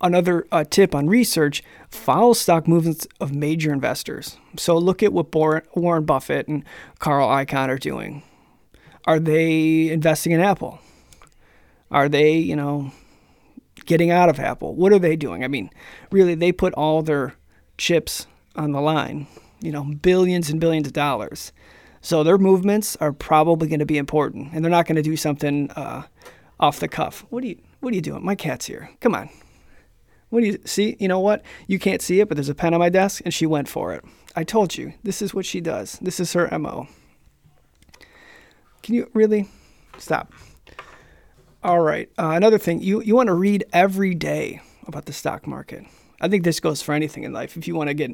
Another 0.00 0.46
uh, 0.52 0.62
tip 0.62 0.94
on 0.94 1.08
research 1.08 1.64
follow 1.90 2.34
stock 2.34 2.68
movements 2.68 3.04
of 3.18 3.34
major 3.34 3.72
investors. 3.72 4.38
So 4.56 4.78
look 4.78 5.02
at 5.02 5.12
what 5.12 5.34
Warren 5.34 6.04
Buffett 6.04 6.46
and 6.46 6.64
Carl 7.00 7.28
Icahn 7.28 7.68
are 7.68 7.78
doing. 7.78 8.22
Are 9.06 9.18
they 9.18 9.88
investing 9.88 10.30
in 10.30 10.40
Apple? 10.40 10.78
Are 11.90 12.08
they, 12.08 12.36
you 12.36 12.54
know, 12.54 12.92
getting 13.86 14.12
out 14.12 14.28
of 14.28 14.38
Apple? 14.38 14.76
What 14.76 14.92
are 14.92 15.00
they 15.00 15.16
doing? 15.16 15.42
I 15.42 15.48
mean, 15.48 15.68
really, 16.12 16.36
they 16.36 16.52
put 16.52 16.74
all 16.74 17.02
their 17.02 17.34
chips 17.78 18.26
on 18.56 18.72
the 18.72 18.80
line, 18.80 19.26
you 19.60 19.72
know, 19.72 19.84
billions 19.84 20.50
and 20.50 20.60
billions 20.60 20.86
of 20.86 20.92
dollars. 20.92 21.52
So 22.00 22.22
their 22.22 22.38
movements 22.38 22.96
are 22.96 23.12
probably 23.12 23.68
going 23.68 23.80
to 23.80 23.86
be 23.86 23.96
important, 23.96 24.52
and 24.52 24.62
they're 24.62 24.70
not 24.70 24.86
going 24.86 24.96
to 24.96 25.02
do 25.02 25.16
something 25.16 25.70
uh, 25.70 26.02
off 26.60 26.80
the 26.80 26.88
cuff. 26.88 27.24
What 27.30 27.42
are 27.44 27.46
you 27.46 27.58
What 27.80 27.92
are 27.92 27.96
you 27.96 28.02
doing? 28.02 28.24
My 28.24 28.34
cat's 28.34 28.66
here. 28.66 28.90
Come 29.00 29.14
on. 29.14 29.30
What 30.28 30.40
do 30.40 30.46
you 30.46 30.58
see? 30.64 30.96
You 30.98 31.08
know 31.08 31.20
what? 31.20 31.42
You 31.66 31.78
can't 31.78 32.02
see 32.02 32.20
it, 32.20 32.28
but 32.28 32.36
there's 32.36 32.48
a 32.48 32.54
pen 32.54 32.74
on 32.74 32.80
my 32.80 32.88
desk, 32.88 33.22
and 33.24 33.32
she 33.32 33.46
went 33.46 33.68
for 33.68 33.94
it. 33.94 34.04
I 34.36 34.44
told 34.44 34.76
you. 34.76 34.92
This 35.02 35.22
is 35.22 35.32
what 35.32 35.46
she 35.46 35.60
does. 35.60 35.98
This 36.02 36.20
is 36.20 36.32
her 36.32 36.48
mo. 36.58 36.88
Can 38.82 38.94
you 38.94 39.08
really 39.14 39.48
stop? 39.96 40.32
All 41.62 41.80
right. 41.80 42.10
Uh, 42.18 42.30
another 42.30 42.58
thing, 42.58 42.82
you 42.82 43.00
you 43.00 43.14
want 43.14 43.28
to 43.28 43.34
read 43.34 43.64
every 43.72 44.14
day 44.14 44.60
about 44.86 45.06
the 45.06 45.12
stock 45.12 45.46
market. 45.46 45.84
I 46.20 46.28
think 46.28 46.44
this 46.44 46.60
goes 46.60 46.82
for 46.82 46.92
anything 46.92 47.24
in 47.24 47.32
life. 47.32 47.56
If 47.56 47.66
you 47.66 47.74
want 47.74 47.88
to 47.88 47.94
get 47.94 48.10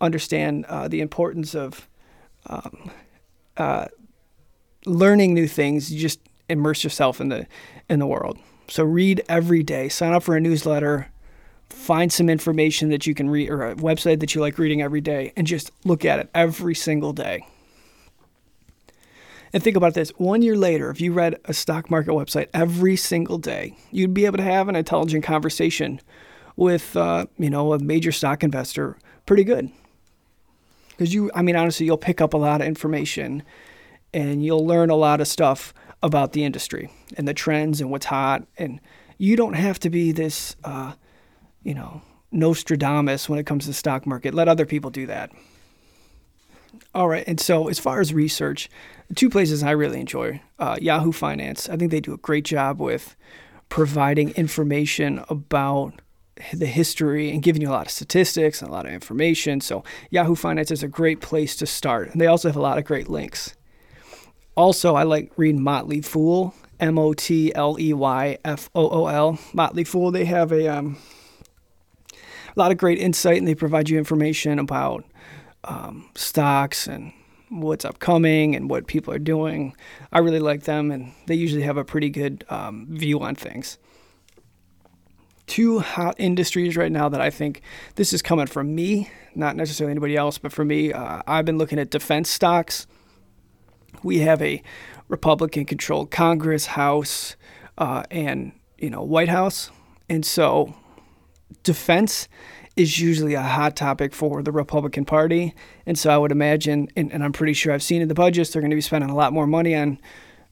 understand 0.00 0.64
uh, 0.66 0.88
the 0.88 1.00
importance 1.00 1.54
of 1.54 1.88
um, 2.46 2.90
uh, 3.56 3.86
learning 4.84 5.34
new 5.34 5.46
things, 5.46 5.92
you 5.92 5.98
just 6.00 6.20
immerse 6.48 6.84
yourself 6.84 7.20
in 7.20 7.28
the 7.28 7.46
in 7.88 7.98
the 7.98 8.06
world. 8.06 8.38
So 8.68 8.84
read 8.84 9.22
every 9.28 9.62
day. 9.62 9.88
Sign 9.88 10.12
up 10.12 10.22
for 10.22 10.36
a 10.36 10.40
newsletter. 10.40 11.08
Find 11.68 12.12
some 12.12 12.28
information 12.28 12.90
that 12.90 13.06
you 13.06 13.14
can 13.14 13.28
read 13.28 13.50
or 13.50 13.62
a 13.62 13.74
website 13.74 14.20
that 14.20 14.34
you 14.34 14.40
like 14.40 14.58
reading 14.58 14.82
every 14.82 15.00
day, 15.00 15.32
and 15.36 15.46
just 15.46 15.70
look 15.84 16.04
at 16.04 16.18
it 16.18 16.30
every 16.34 16.74
single 16.74 17.12
day. 17.12 17.44
And 19.52 19.62
think 19.62 19.76
about 19.76 19.94
this 19.94 20.10
one 20.10 20.42
year 20.42 20.56
later, 20.56 20.90
if 20.90 21.00
you 21.00 21.12
read 21.12 21.36
a 21.44 21.54
stock 21.54 21.90
market 21.90 22.10
website 22.10 22.48
every 22.52 22.96
single 22.96 23.38
day, 23.38 23.76
you'd 23.90 24.14
be 24.14 24.26
able 24.26 24.36
to 24.36 24.42
have 24.42 24.68
an 24.68 24.76
intelligent 24.76 25.24
conversation 25.24 26.00
with 26.56 26.96
uh, 26.96 27.26
you 27.38 27.50
know 27.50 27.72
a 27.72 27.78
major 27.78 28.12
stock 28.12 28.42
investor 28.42 28.96
pretty 29.24 29.44
good. 29.44 29.70
Because 30.90 31.12
you 31.12 31.30
i 31.34 31.42
mean 31.42 31.56
honestly 31.56 31.86
you'll 31.86 31.98
pick 31.98 32.20
up 32.20 32.34
a 32.34 32.38
lot 32.38 32.60
of 32.60 32.66
information 32.66 33.42
and 34.14 34.44
you'll 34.44 34.66
learn 34.66 34.90
a 34.90 34.96
lot 34.96 35.20
of 35.20 35.28
stuff 35.28 35.74
about 36.02 36.32
the 36.32 36.44
industry 36.44 36.90
and 37.16 37.26
the 37.28 37.34
trends 37.34 37.80
and 37.80 37.90
what's 37.90 38.06
hot. 38.06 38.46
And 38.56 38.80
you 39.18 39.36
don't 39.36 39.54
have 39.54 39.78
to 39.80 39.90
be 39.90 40.12
this 40.12 40.56
uh, 40.64 40.92
you 41.62 41.74
know 41.74 42.02
nostradamus 42.32 43.28
when 43.28 43.38
it 43.38 43.46
comes 43.46 43.64
to 43.64 43.70
the 43.70 43.74
stock 43.74 44.06
market. 44.06 44.34
Let 44.34 44.48
other 44.48 44.66
people 44.66 44.90
do 44.90 45.06
that. 45.06 45.30
All 46.94 47.08
right. 47.08 47.24
And 47.26 47.40
so 47.40 47.68
as 47.68 47.78
far 47.78 48.00
as 48.00 48.12
research 48.12 48.68
two 49.14 49.30
places 49.30 49.62
i 49.62 49.70
really 49.70 50.00
enjoy 50.00 50.40
uh, 50.58 50.76
yahoo 50.80 51.12
finance. 51.12 51.68
I 51.68 51.76
think 51.76 51.90
they 51.90 52.00
do 52.00 52.14
a 52.14 52.18
great 52.18 52.44
job 52.44 52.80
with 52.80 53.14
providing 53.68 54.30
information 54.30 55.24
about 55.28 56.00
the 56.52 56.66
history 56.66 57.30
and 57.30 57.42
giving 57.42 57.62
you 57.62 57.68
a 57.68 57.72
lot 57.72 57.86
of 57.86 57.92
statistics 57.92 58.60
and 58.60 58.70
a 58.70 58.72
lot 58.72 58.86
of 58.86 58.92
information. 58.92 59.60
So 59.60 59.84
Yahoo 60.10 60.34
Finance 60.34 60.70
is 60.70 60.82
a 60.82 60.88
great 60.88 61.20
place 61.20 61.56
to 61.56 61.66
start. 61.66 62.10
And 62.10 62.20
they 62.20 62.26
also 62.26 62.48
have 62.48 62.56
a 62.56 62.60
lot 62.60 62.78
of 62.78 62.84
great 62.84 63.08
links. 63.08 63.54
Also, 64.54 64.94
I 64.94 65.02
like 65.02 65.32
reading 65.36 65.62
Motley 65.62 66.00
Fool, 66.00 66.54
M 66.80 66.98
O 66.98 67.12
T 67.12 67.54
L 67.54 67.76
E 67.78 67.92
Y 67.92 68.38
F 68.44 68.70
O 68.74 68.88
O 68.88 69.06
L. 69.06 69.38
Motley 69.52 69.84
Fool, 69.84 70.10
they 70.10 70.24
have 70.24 70.52
a, 70.52 70.68
um, 70.68 70.98
a 72.12 72.58
lot 72.58 72.70
of 72.70 72.78
great 72.78 72.98
insight 72.98 73.38
and 73.38 73.48
they 73.48 73.54
provide 73.54 73.88
you 73.88 73.98
information 73.98 74.58
about 74.58 75.04
um, 75.64 76.08
stocks 76.14 76.86
and 76.86 77.12
what's 77.48 77.84
upcoming 77.84 78.56
and 78.56 78.68
what 78.70 78.86
people 78.86 79.12
are 79.12 79.18
doing. 79.18 79.74
I 80.12 80.18
really 80.18 80.40
like 80.40 80.64
them 80.64 80.90
and 80.90 81.12
they 81.26 81.34
usually 81.34 81.62
have 81.62 81.76
a 81.76 81.84
pretty 81.84 82.10
good 82.10 82.44
um, 82.48 82.86
view 82.90 83.20
on 83.20 83.34
things 83.34 83.78
two 85.46 85.78
hot 85.78 86.16
industries 86.18 86.76
right 86.76 86.90
now 86.90 87.08
that 87.08 87.20
I 87.20 87.30
think 87.30 87.62
this 87.94 88.12
is 88.12 88.22
coming 88.22 88.46
from 88.46 88.74
me, 88.74 89.10
not 89.34 89.56
necessarily 89.56 89.92
anybody 89.92 90.16
else, 90.16 90.38
but 90.38 90.52
for 90.52 90.64
me, 90.64 90.92
uh, 90.92 91.22
I've 91.26 91.44
been 91.44 91.58
looking 91.58 91.78
at 91.78 91.90
defense 91.90 92.30
stocks. 92.30 92.86
We 94.02 94.18
have 94.18 94.42
a 94.42 94.62
Republican-controlled 95.08 96.10
Congress, 96.10 96.66
House, 96.66 97.36
uh, 97.78 98.02
and 98.10 98.52
you 98.78 98.90
know 98.90 99.02
White 99.02 99.28
House, 99.28 99.70
and 100.08 100.24
so 100.24 100.74
defense 101.62 102.28
is 102.76 103.00
usually 103.00 103.34
a 103.34 103.42
hot 103.42 103.74
topic 103.74 104.14
for 104.14 104.42
the 104.42 104.52
Republican 104.52 105.04
Party, 105.04 105.54
and 105.86 105.98
so 105.98 106.10
I 106.10 106.18
would 106.18 106.32
imagine, 106.32 106.88
and, 106.96 107.12
and 107.12 107.24
I'm 107.24 107.32
pretty 107.32 107.54
sure 107.54 107.72
I've 107.72 107.82
seen 107.82 108.02
in 108.02 108.08
the 108.08 108.14
budgets, 108.14 108.50
they're 108.50 108.60
going 108.60 108.70
to 108.70 108.76
be 108.76 108.82
spending 108.82 109.10
a 109.10 109.14
lot 109.14 109.32
more 109.32 109.46
money 109.46 109.74
on 109.74 109.98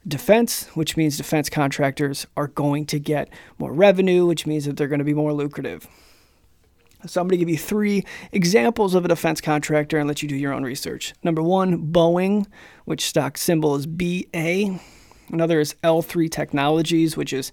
defense, 0.06 0.66
which 0.74 0.96
means 0.96 1.16
defense 1.16 1.48
contractors 1.48 2.26
are 2.36 2.48
going 2.48 2.86
to 2.86 2.98
get 2.98 3.28
more 3.58 3.72
revenue, 3.72 4.26
which 4.26 4.46
means 4.46 4.64
that 4.64 4.76
they're 4.76 4.88
going 4.88 4.98
to 4.98 5.04
be 5.04 5.14
more 5.14 5.32
lucrative. 5.32 5.88
So 7.06 7.20
I'm 7.20 7.28
going 7.28 7.38
to 7.38 7.44
give 7.44 7.50
you 7.50 7.58
three 7.58 8.04
examples 8.32 8.94
of 8.94 9.04
a 9.04 9.08
defense 9.08 9.40
contractor 9.40 9.98
and 9.98 10.08
let 10.08 10.22
you 10.22 10.28
do 10.28 10.36
your 10.36 10.52
own 10.52 10.62
research. 10.62 11.12
Number 11.22 11.42
one, 11.42 11.92
Boeing, 11.92 12.46
which 12.86 13.04
stock 13.04 13.36
symbol 13.36 13.76
is 13.76 13.86
BA. 13.86 14.80
Another 15.30 15.60
is 15.60 15.74
L3 15.82 16.30
Technologies, 16.30 17.16
which 17.16 17.32
is 17.32 17.52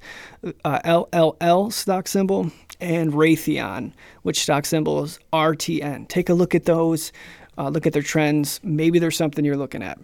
uh, 0.64 0.80
LLL 0.80 1.72
stock 1.72 2.08
symbol, 2.08 2.52
and 2.80 3.14
Raytheon, 3.14 3.94
which 4.24 4.42
stock 4.42 4.66
symbol 4.66 5.04
is 5.04 5.20
RTN. 5.32 6.08
Take 6.08 6.30
a 6.30 6.34
look 6.34 6.54
at 6.54 6.66
those, 6.66 7.12
uh, 7.58 7.70
look 7.70 7.86
at 7.86 7.94
their 7.94 8.02
trends. 8.02 8.60
Maybe 8.64 9.00
there's 9.00 9.18
something 9.18 9.46
you're 9.46 9.58
looking 9.58 9.84
at. 9.84 10.00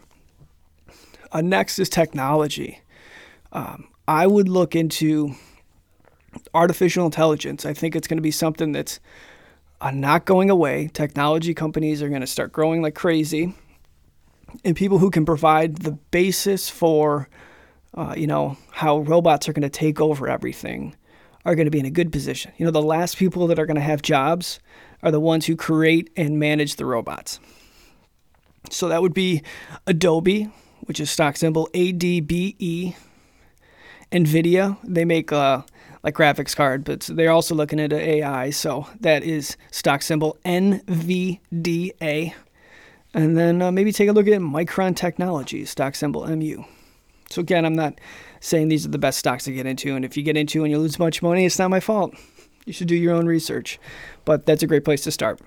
Next 1.35 1.79
is 1.79 1.89
technology. 1.89 2.81
Um, 3.51 3.87
I 4.07 4.27
would 4.27 4.47
look 4.49 4.75
into 4.75 5.35
artificial 6.53 7.05
intelligence. 7.05 7.65
I 7.65 7.73
think 7.73 7.95
it's 7.95 8.07
going 8.07 8.17
to 8.17 8.21
be 8.23 8.31
something 8.31 8.71
that's 8.71 8.99
uh, 9.81 9.91
not 9.91 10.25
going 10.25 10.49
away. 10.49 10.89
Technology 10.93 11.53
companies 11.53 12.01
are 12.01 12.09
going 12.09 12.21
to 12.21 12.27
start 12.27 12.51
growing 12.51 12.81
like 12.81 12.95
crazy. 12.95 13.53
and 14.63 14.75
people 14.75 14.97
who 14.97 15.09
can 15.11 15.25
provide 15.25 15.77
the 15.77 15.91
basis 15.91 16.69
for, 16.69 17.29
uh, 17.93 18.13
you 18.17 18.27
know, 18.27 18.57
how 18.71 18.99
robots 18.99 19.47
are 19.47 19.53
going 19.53 19.63
to 19.63 19.69
take 19.69 19.99
over 19.99 20.27
everything 20.27 20.95
are 21.45 21.55
going 21.55 21.65
to 21.65 21.71
be 21.71 21.79
in 21.79 21.85
a 21.85 21.91
good 21.91 22.11
position. 22.11 22.51
You 22.57 22.65
know, 22.65 22.71
the 22.71 22.81
last 22.81 23.17
people 23.17 23.47
that 23.47 23.59
are 23.59 23.65
going 23.65 23.75
to 23.75 23.81
have 23.81 24.01
jobs 24.01 24.59
are 25.01 25.11
the 25.11 25.19
ones 25.19 25.45
who 25.45 25.55
create 25.55 26.09
and 26.17 26.39
manage 26.39 26.75
the 26.75 26.85
robots. 26.85 27.39
So 28.69 28.89
that 28.89 29.01
would 29.01 29.13
be 29.13 29.43
Adobe, 29.85 30.49
which 30.87 30.99
is 30.99 31.09
stock 31.09 31.37
symbol 31.37 31.69
ADBE. 31.73 32.95
Nvidia, 34.11 34.77
they 34.83 35.03
make 35.03 35.31
uh, 35.31 35.61
like 36.01 36.15
graphics 36.15 36.55
card, 36.55 36.83
but 36.85 37.01
they're 37.01 37.31
also 37.31 37.53
looking 37.53 37.79
at 37.79 37.91
AI. 37.91 38.49
So 38.49 38.87
that 39.01 39.23
is 39.23 39.57
stock 39.71 40.01
symbol 40.01 40.37
NVDA. 40.45 42.33
And 43.13 43.37
then 43.37 43.61
uh, 43.61 43.71
maybe 43.71 43.91
take 43.91 44.09
a 44.09 44.13
look 44.13 44.27
at 44.27 44.39
Micron 44.39 44.95
Technologies, 44.95 45.69
stock 45.69 45.95
symbol 45.95 46.25
MU. 46.25 46.63
So 47.29 47.41
again, 47.41 47.65
I'm 47.65 47.75
not 47.75 47.99
saying 48.39 48.69
these 48.69 48.85
are 48.85 48.89
the 48.89 48.97
best 48.97 49.19
stocks 49.19 49.43
to 49.45 49.51
get 49.51 49.65
into, 49.65 49.95
and 49.95 50.05
if 50.05 50.15
you 50.15 50.23
get 50.23 50.37
into 50.37 50.63
and 50.63 50.71
you 50.71 50.79
lose 50.79 50.95
a 50.95 50.99
bunch 50.99 51.17
of 51.17 51.23
money, 51.23 51.45
it's 51.45 51.59
not 51.59 51.69
my 51.69 51.79
fault. 51.79 52.13
You 52.65 52.73
should 52.73 52.87
do 52.87 52.95
your 52.95 53.13
own 53.13 53.25
research, 53.25 53.79
but 54.25 54.45
that's 54.45 54.63
a 54.63 54.67
great 54.67 54.85
place 54.85 55.03
to 55.03 55.11
start. 55.11 55.41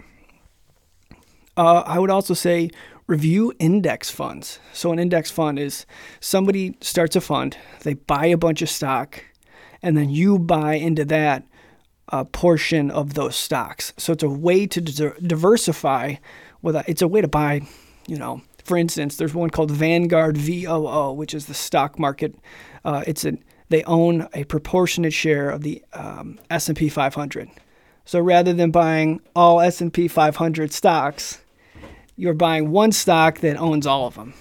Uh, 1.57 1.83
I 1.87 1.99
would 1.99 2.11
also 2.11 2.35
say 2.35 2.71
review 3.11 3.53
index 3.59 4.09
funds. 4.09 4.61
So 4.73 4.93
an 4.93 5.01
index 5.01 5.31
fund 5.31 5.59
is 5.59 5.85
somebody 6.21 6.77
starts 6.81 7.17
a 7.17 7.21
fund, 7.21 7.57
they 7.83 7.95
buy 7.95 8.27
a 8.27 8.37
bunch 8.37 8.63
of 8.63 8.71
stock, 8.71 9.25
and 9.83 9.97
then 9.97 10.11
you 10.11 10.39
buy 10.39 10.75
into 10.75 11.05
that 11.07 11.45
uh, 12.11 12.25
portion 12.25 12.91
of 12.91 13.15
those 13.15 13.35
stocks. 13.35 13.93
So 13.97 14.13
it's 14.13 14.23
a 14.23 14.29
way 14.29 14.67
to 14.69 14.81
diversify. 14.81 16.17
It's 16.63 17.03
a 17.03 17.09
way 17.09 17.21
to 17.21 17.29
buy, 17.29 17.63
you 18.07 18.17
know, 18.17 18.43
for 18.65 18.77
instance, 18.77 19.17
there's 19.17 19.35
one 19.35 19.51
called 19.51 19.73
Vanguard 19.73 20.37
VOO, 20.37 21.13
which 21.13 21.35
is 21.35 21.47
the 21.47 21.55
stock 21.55 21.99
market. 21.99 22.37
Uh, 22.85 23.03
it's 23.07 23.25
a 23.25 23.37
they 23.71 23.85
own 23.85 24.29
a 24.35 24.45
proportionate 24.45 25.13
share 25.13 25.49
of 25.49 25.63
the 25.63 25.83
um, 25.93 26.41
S&P 26.51 26.89
500. 26.89 27.49
So 28.05 28.19
rather 28.19 28.53
than 28.53 28.73
buying 28.73 29.21
all 29.37 29.61
S&P 29.61 30.09
500 30.09 30.73
stocks, 30.73 31.41
you're 32.21 32.35
buying 32.35 32.71
one 32.71 32.93
stock 32.93 33.39
that 33.39 33.57
owns 33.57 33.87
all 33.87 34.07
of 34.07 34.15
them. 34.15 34.35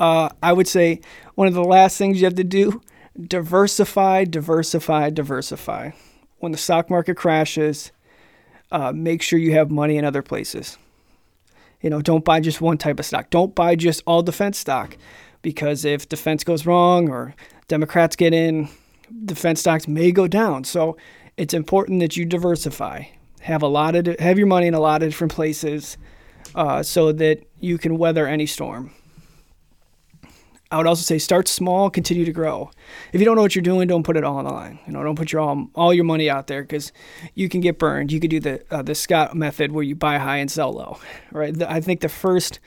Uh, 0.00 0.30
I 0.42 0.52
would 0.52 0.66
say 0.66 1.00
one 1.36 1.46
of 1.46 1.54
the 1.54 1.62
last 1.62 1.96
things 1.96 2.20
you 2.20 2.24
have 2.24 2.34
to 2.34 2.44
do 2.44 2.82
diversify, 3.28 4.24
diversify, 4.24 5.10
diversify. 5.10 5.90
When 6.38 6.50
the 6.50 6.58
stock 6.58 6.90
market 6.90 7.16
crashes, 7.16 7.92
uh, 8.72 8.90
make 8.92 9.22
sure 9.22 9.38
you 9.38 9.52
have 9.52 9.70
money 9.70 9.96
in 9.96 10.04
other 10.04 10.22
places. 10.22 10.76
You 11.80 11.90
know, 11.90 12.02
don't 12.02 12.24
buy 12.24 12.40
just 12.40 12.60
one 12.60 12.78
type 12.78 12.98
of 12.98 13.06
stock. 13.06 13.30
Don't 13.30 13.54
buy 13.54 13.76
just 13.76 14.02
all 14.04 14.22
defense 14.22 14.58
stock 14.58 14.96
because 15.40 15.84
if 15.84 16.08
defense 16.08 16.42
goes 16.42 16.66
wrong 16.66 17.10
or 17.10 17.34
Democrats 17.68 18.16
get 18.16 18.34
in, 18.34 18.68
defense 19.24 19.60
stocks 19.60 19.86
may 19.86 20.10
go 20.10 20.26
down. 20.26 20.64
So 20.64 20.96
it's 21.36 21.54
important 21.54 22.00
that 22.00 22.16
you 22.16 22.24
diversify. 22.24 23.04
Have 23.42 23.62
a 23.62 23.68
lot 23.68 23.94
of 23.94 24.18
have 24.18 24.38
your 24.38 24.46
money 24.46 24.66
in 24.66 24.74
a 24.74 24.80
lot 24.80 25.02
of 25.02 25.10
different 25.10 25.32
places, 25.32 25.98
uh, 26.54 26.82
so 26.82 27.12
that 27.12 27.44
you 27.60 27.78
can 27.78 27.98
weather 27.98 28.26
any 28.26 28.46
storm. 28.46 28.92
I 30.72 30.78
would 30.78 30.86
also 30.86 31.02
say 31.02 31.18
start 31.18 31.48
small, 31.48 31.90
continue 31.90 32.24
to 32.24 32.32
grow. 32.32 32.70
If 33.12 33.20
you 33.20 33.26
don't 33.26 33.36
know 33.36 33.42
what 33.42 33.54
you're 33.54 33.62
doing, 33.62 33.88
don't 33.88 34.04
put 34.04 34.16
it 34.16 34.24
all 34.24 34.38
on 34.38 34.44
the 34.44 34.52
line. 34.52 34.78
You 34.86 34.94
know, 34.94 35.04
don't 35.04 35.16
put 35.16 35.30
your 35.30 35.42
all, 35.42 35.68
all 35.74 35.92
your 35.92 36.04
money 36.04 36.30
out 36.30 36.46
there 36.46 36.62
because 36.62 36.92
you 37.34 37.50
can 37.50 37.60
get 37.60 37.78
burned. 37.78 38.10
You 38.10 38.18
could 38.18 38.30
do 38.30 38.40
the 38.40 38.64
uh, 38.70 38.80
the 38.80 38.94
Scott 38.94 39.36
method 39.36 39.72
where 39.72 39.84
you 39.84 39.94
buy 39.94 40.16
high 40.16 40.38
and 40.38 40.50
sell 40.50 40.72
low, 40.72 40.98
right? 41.30 41.52
The, 41.52 41.70
I 41.70 41.82
think 41.82 42.00
the 42.00 42.08
first 42.08 42.58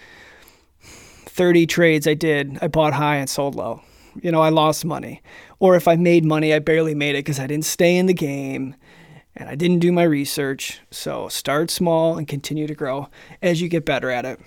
30 0.81 1.65
trades 1.65 2.07
I 2.07 2.13
did, 2.13 2.59
I 2.61 2.67
bought 2.67 2.93
high 2.93 3.15
and 3.15 3.29
sold 3.29 3.55
low. 3.55 3.81
You 4.21 4.31
know, 4.31 4.41
I 4.41 4.49
lost 4.49 4.85
money. 4.85 5.23
Or 5.59 5.75
if 5.75 5.87
I 5.87 5.95
made 5.95 6.23
money, 6.23 6.53
I 6.53 6.59
barely 6.59 6.93
made 6.93 7.15
it 7.15 7.25
because 7.25 7.39
I 7.39 7.47
didn't 7.47 7.65
stay 7.65 7.97
in 7.97 8.05
the 8.05 8.13
game 8.13 8.75
and 9.35 9.49
I 9.49 9.55
didn't 9.55 9.79
do 9.79 9.91
my 9.91 10.03
research. 10.03 10.81
So 10.91 11.27
start 11.27 11.69
small 11.69 12.17
and 12.17 12.27
continue 12.27 12.67
to 12.67 12.75
grow 12.75 13.09
as 13.41 13.61
you 13.61 13.67
get 13.67 13.85
better 13.85 14.09
at 14.09 14.25
it. 14.25 14.39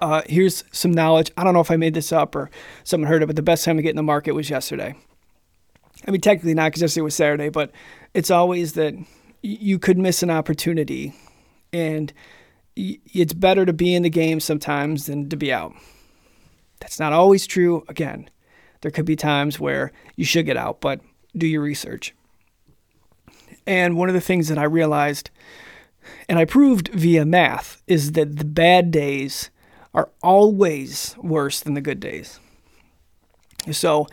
Uh, 0.00 0.22
here's 0.26 0.64
some 0.72 0.92
knowledge. 0.92 1.30
I 1.36 1.44
don't 1.44 1.54
know 1.54 1.60
if 1.60 1.70
I 1.70 1.76
made 1.76 1.94
this 1.94 2.12
up 2.12 2.34
or 2.34 2.50
someone 2.82 3.08
heard 3.08 3.22
it, 3.22 3.26
but 3.26 3.36
the 3.36 3.42
best 3.42 3.64
time 3.64 3.76
to 3.76 3.82
get 3.82 3.90
in 3.90 3.96
the 3.96 4.02
market 4.02 4.32
was 4.32 4.50
yesterday. 4.50 4.94
I 6.06 6.10
mean, 6.10 6.20
technically 6.20 6.54
not 6.54 6.66
because 6.66 6.82
yesterday 6.82 7.02
was 7.02 7.14
Saturday, 7.14 7.48
but 7.48 7.70
it's 8.12 8.30
always 8.30 8.74
that 8.74 8.94
you 9.42 9.78
could 9.78 9.98
miss 9.98 10.22
an 10.22 10.30
opportunity. 10.30 11.14
And 11.72 12.12
it's 12.76 13.32
better 13.32 13.64
to 13.64 13.72
be 13.72 13.94
in 13.94 14.02
the 14.02 14.10
game 14.10 14.40
sometimes 14.40 15.06
than 15.06 15.28
to 15.28 15.36
be 15.36 15.52
out. 15.52 15.74
That's 16.80 16.98
not 16.98 17.12
always 17.12 17.46
true. 17.46 17.84
Again, 17.88 18.28
there 18.80 18.90
could 18.90 19.06
be 19.06 19.16
times 19.16 19.58
where 19.60 19.92
you 20.16 20.24
should 20.24 20.44
get 20.44 20.56
out, 20.56 20.80
but 20.80 21.00
do 21.36 21.46
your 21.46 21.62
research. 21.62 22.14
And 23.66 23.96
one 23.96 24.08
of 24.08 24.14
the 24.14 24.20
things 24.20 24.48
that 24.48 24.58
I 24.58 24.64
realized, 24.64 25.30
and 26.28 26.38
I 26.38 26.44
proved 26.44 26.88
via 26.88 27.24
math, 27.24 27.82
is 27.86 28.12
that 28.12 28.36
the 28.36 28.44
bad 28.44 28.90
days 28.90 29.50
are 29.94 30.10
always 30.22 31.14
worse 31.22 31.60
than 31.60 31.74
the 31.74 31.80
good 31.80 32.00
days. 32.00 32.40
So 33.70 34.06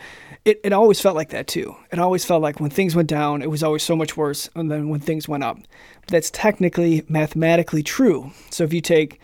it, 0.44 0.60
it 0.64 0.72
always 0.72 1.00
felt 1.00 1.16
like 1.16 1.30
that 1.30 1.46
too. 1.46 1.76
It 1.90 1.98
always 1.98 2.24
felt 2.24 2.40
like 2.40 2.60
when 2.60 2.70
things 2.70 2.96
went 2.96 3.08
down, 3.08 3.42
it 3.42 3.50
was 3.50 3.62
always 3.62 3.82
so 3.82 3.94
much 3.94 4.16
worse 4.16 4.48
than 4.54 4.88
when 4.88 5.00
things 5.00 5.28
went 5.28 5.44
up. 5.44 5.58
But 6.00 6.08
that's 6.08 6.30
technically 6.30 7.04
mathematically 7.08 7.82
true. 7.82 8.32
So 8.50 8.64
if 8.64 8.72
you 8.72 8.80
take, 8.80 9.20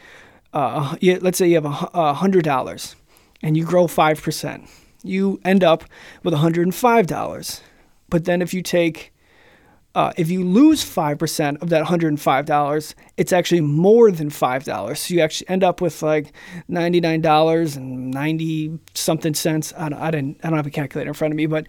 uh, 0.53 0.97
let's 1.01 1.38
say 1.38 1.49
you 1.49 1.55
have 1.55 1.64
a 1.64 2.12
hundred 2.14 2.45
dollars, 2.45 2.95
and 3.43 3.57
you 3.57 3.64
grow 3.64 3.87
five 3.87 4.21
percent, 4.21 4.69
you 5.03 5.41
end 5.45 5.64
up 5.64 5.85
with 6.23 6.35
hundred 6.35 6.67
and 6.67 6.75
five 6.75 7.07
dollars. 7.07 7.62
But 8.11 8.25
then 8.25 8.43
if 8.43 8.53
you 8.53 8.62
take 8.62 9.12
uh, 9.94 10.12
if 10.16 10.31
you 10.31 10.44
lose 10.44 10.85
5% 10.85 11.62
of 11.62 11.70
that 11.70 11.85
$105, 11.87 12.94
it's 13.16 13.33
actually 13.33 13.61
more 13.61 14.11
than 14.11 14.31
$5. 14.31 14.96
So 14.96 15.14
you 15.14 15.20
actually 15.20 15.48
end 15.48 15.64
up 15.64 15.81
with 15.81 16.03
like 16.03 16.33
$99 16.70 17.77
and 17.77 18.11
90 18.11 18.79
something 18.94 19.35
cents. 19.35 19.72
I 19.77 19.88
don't, 19.88 20.01
I, 20.01 20.11
didn't, 20.11 20.40
I 20.44 20.51
don't 20.51 20.57
have 20.57 20.66
a 20.66 20.70
calculator 20.70 21.09
in 21.09 21.14
front 21.14 21.33
of 21.33 21.37
me, 21.37 21.46
but 21.46 21.66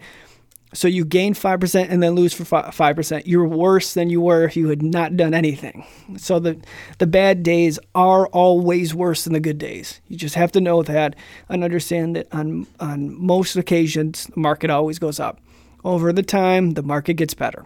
so 0.72 0.86
you 0.86 1.04
gain 1.04 1.34
5% 1.34 1.86
and 1.90 2.02
then 2.02 2.14
lose 2.14 2.32
for 2.32 2.44
5%. 2.44 3.22
You're 3.24 3.48
worse 3.48 3.94
than 3.94 4.08
you 4.08 4.20
were 4.20 4.44
if 4.44 4.56
you 4.56 4.68
had 4.68 4.82
not 4.82 5.16
done 5.16 5.34
anything. 5.34 5.84
So 6.16 6.38
the, 6.38 6.60
the 6.98 7.08
bad 7.08 7.42
days 7.42 7.80
are 7.94 8.28
always 8.28 8.94
worse 8.94 9.24
than 9.24 9.32
the 9.32 9.40
good 9.40 9.58
days. 9.58 10.00
You 10.06 10.16
just 10.16 10.36
have 10.36 10.52
to 10.52 10.60
know 10.60 10.82
that 10.84 11.16
and 11.48 11.64
understand 11.64 12.14
that 12.14 12.28
on, 12.32 12.68
on 12.78 13.20
most 13.20 13.56
occasions, 13.56 14.26
the 14.26 14.38
market 14.38 14.70
always 14.70 15.00
goes 15.00 15.18
up. 15.18 15.40
Over 15.82 16.12
the 16.12 16.22
time, 16.22 16.72
the 16.72 16.82
market 16.82 17.14
gets 17.14 17.34
better. 17.34 17.64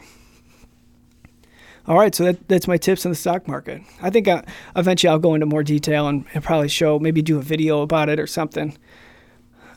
All 1.86 1.98
right, 1.98 2.14
so 2.14 2.24
that, 2.24 2.48
that's 2.48 2.66
my 2.66 2.78
tips 2.78 3.04
on 3.04 3.12
the 3.12 3.16
stock 3.16 3.46
market. 3.46 3.82
I 4.00 4.08
think 4.08 4.26
uh, 4.26 4.42
eventually 4.74 5.10
I'll 5.10 5.18
go 5.18 5.34
into 5.34 5.44
more 5.44 5.62
detail 5.62 6.08
and, 6.08 6.24
and, 6.32 6.42
probably 6.42 6.68
show, 6.68 6.98
maybe 6.98 7.20
do 7.20 7.36
a 7.36 7.42
video 7.42 7.82
about 7.82 8.08
it 8.08 8.18
or 8.18 8.26
something. 8.26 8.78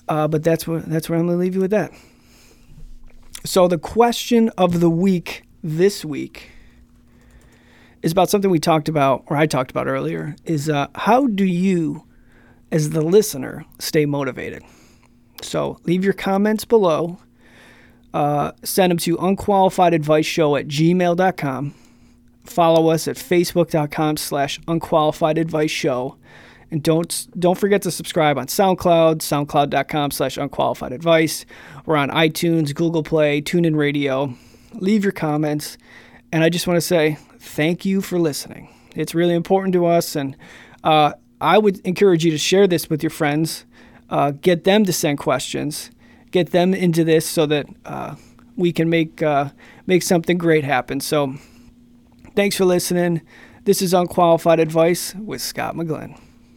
Uh, 0.08 0.26
but 0.26 0.42
that's 0.42 0.66
what 0.66 0.86
that's 0.86 1.10
where 1.10 1.20
I'm 1.20 1.26
going 1.26 1.38
to 1.38 1.44
leave 1.44 1.56
you 1.56 1.60
with 1.60 1.72
that. 1.72 1.92
So 3.44 3.68
the 3.68 3.78
question 3.78 4.50
of 4.58 4.80
the 4.80 4.90
week 4.90 5.44
this 5.62 6.06
week 6.06 6.52
is 8.02 8.14
about 8.14 8.30
something 8.30 8.50
we 8.50 8.60
talked 8.60 8.88
about, 8.88 9.26
or 9.28 9.36
I 9.36 9.46
talked 9.46 9.70
about 9.70 9.88
earlier. 9.88 10.38
Is 10.46 10.70
uh, 10.70 10.88
how 10.96 11.28
do 11.28 11.44
you, 11.44 12.06
as 12.72 12.92
the 12.92 13.02
listener, 13.02 13.66
stay 13.80 14.06
motivated? 14.06 14.64
So 15.42 15.78
leave 15.84 16.06
your 16.06 16.14
comments 16.14 16.64
below. 16.64 17.20
Uh, 18.14 18.54
send 18.64 18.92
them 18.92 18.98
to 19.00 19.18
unqualifiedadviceshow 19.18 20.58
at 20.58 20.68
gmail.com 20.70 21.74
follow 22.50 22.90
us 22.90 23.08
at 23.08 23.16
facebook.com 23.16 24.18
slash 24.18 24.60
unqualified 24.68 25.38
advice 25.38 25.72
show. 25.72 26.18
And 26.70 26.84
don't 26.84 27.28
don't 27.40 27.58
forget 27.58 27.82
to 27.84 27.92
subscribe 27.92 28.38
on 28.38 28.48
soundcloud 28.48 29.20
soundcloud.com 29.20 30.12
slash 30.12 30.38
unqualified 30.38 30.92
advice. 30.92 31.46
We're 31.86 31.96
on 31.96 32.10
itunes 32.10 32.76
google 32.76 33.04
play 33.04 33.42
tunein 33.42 33.76
radio. 33.76 34.34
Leave 34.74 35.04
your 35.04 35.14
comments. 35.14 35.78
And 36.32 36.44
i 36.44 36.50
just 36.50 36.68
want 36.68 36.76
to 36.78 36.82
say 36.82 37.18
thank 37.40 37.86
you 37.86 38.02
for 38.02 38.20
listening. 38.20 38.70
It's 38.96 39.16
really 39.16 39.34
important 39.34 39.74
to 39.74 39.86
us 39.86 40.16
and 40.16 40.36
uh, 40.84 41.14
i 41.40 41.58
would 41.58 41.80
encourage 41.86 42.26
you 42.26 42.32
to 42.32 42.38
share 42.38 42.68
this 42.68 42.90
with 42.90 43.02
your 43.02 43.12
friends. 43.12 43.66
Uh, 44.10 44.32
get 44.32 44.64
them 44.64 44.84
to 44.86 44.94
send 44.94 45.20
questions. 45.20 45.92
Get 46.32 46.52
them 46.52 46.74
into 46.74 47.04
this 47.04 47.26
so 47.26 47.46
that 47.46 47.68
uh, 47.86 48.16
we 48.58 48.74
can 48.74 48.90
make 48.90 49.22
uh, 49.22 49.50
make 49.86 50.04
something 50.04 50.38
great 50.38 50.66
happen. 50.66 51.00
So 51.00 51.36
Thanks 52.38 52.56
for 52.56 52.66
listening. 52.66 53.24
This 53.64 53.82
is 53.82 53.96
Unqualified 53.96 54.60
Advice 54.60 55.16
with 55.16 55.42
Scott 55.42 55.74
McGlynn. 55.74 56.20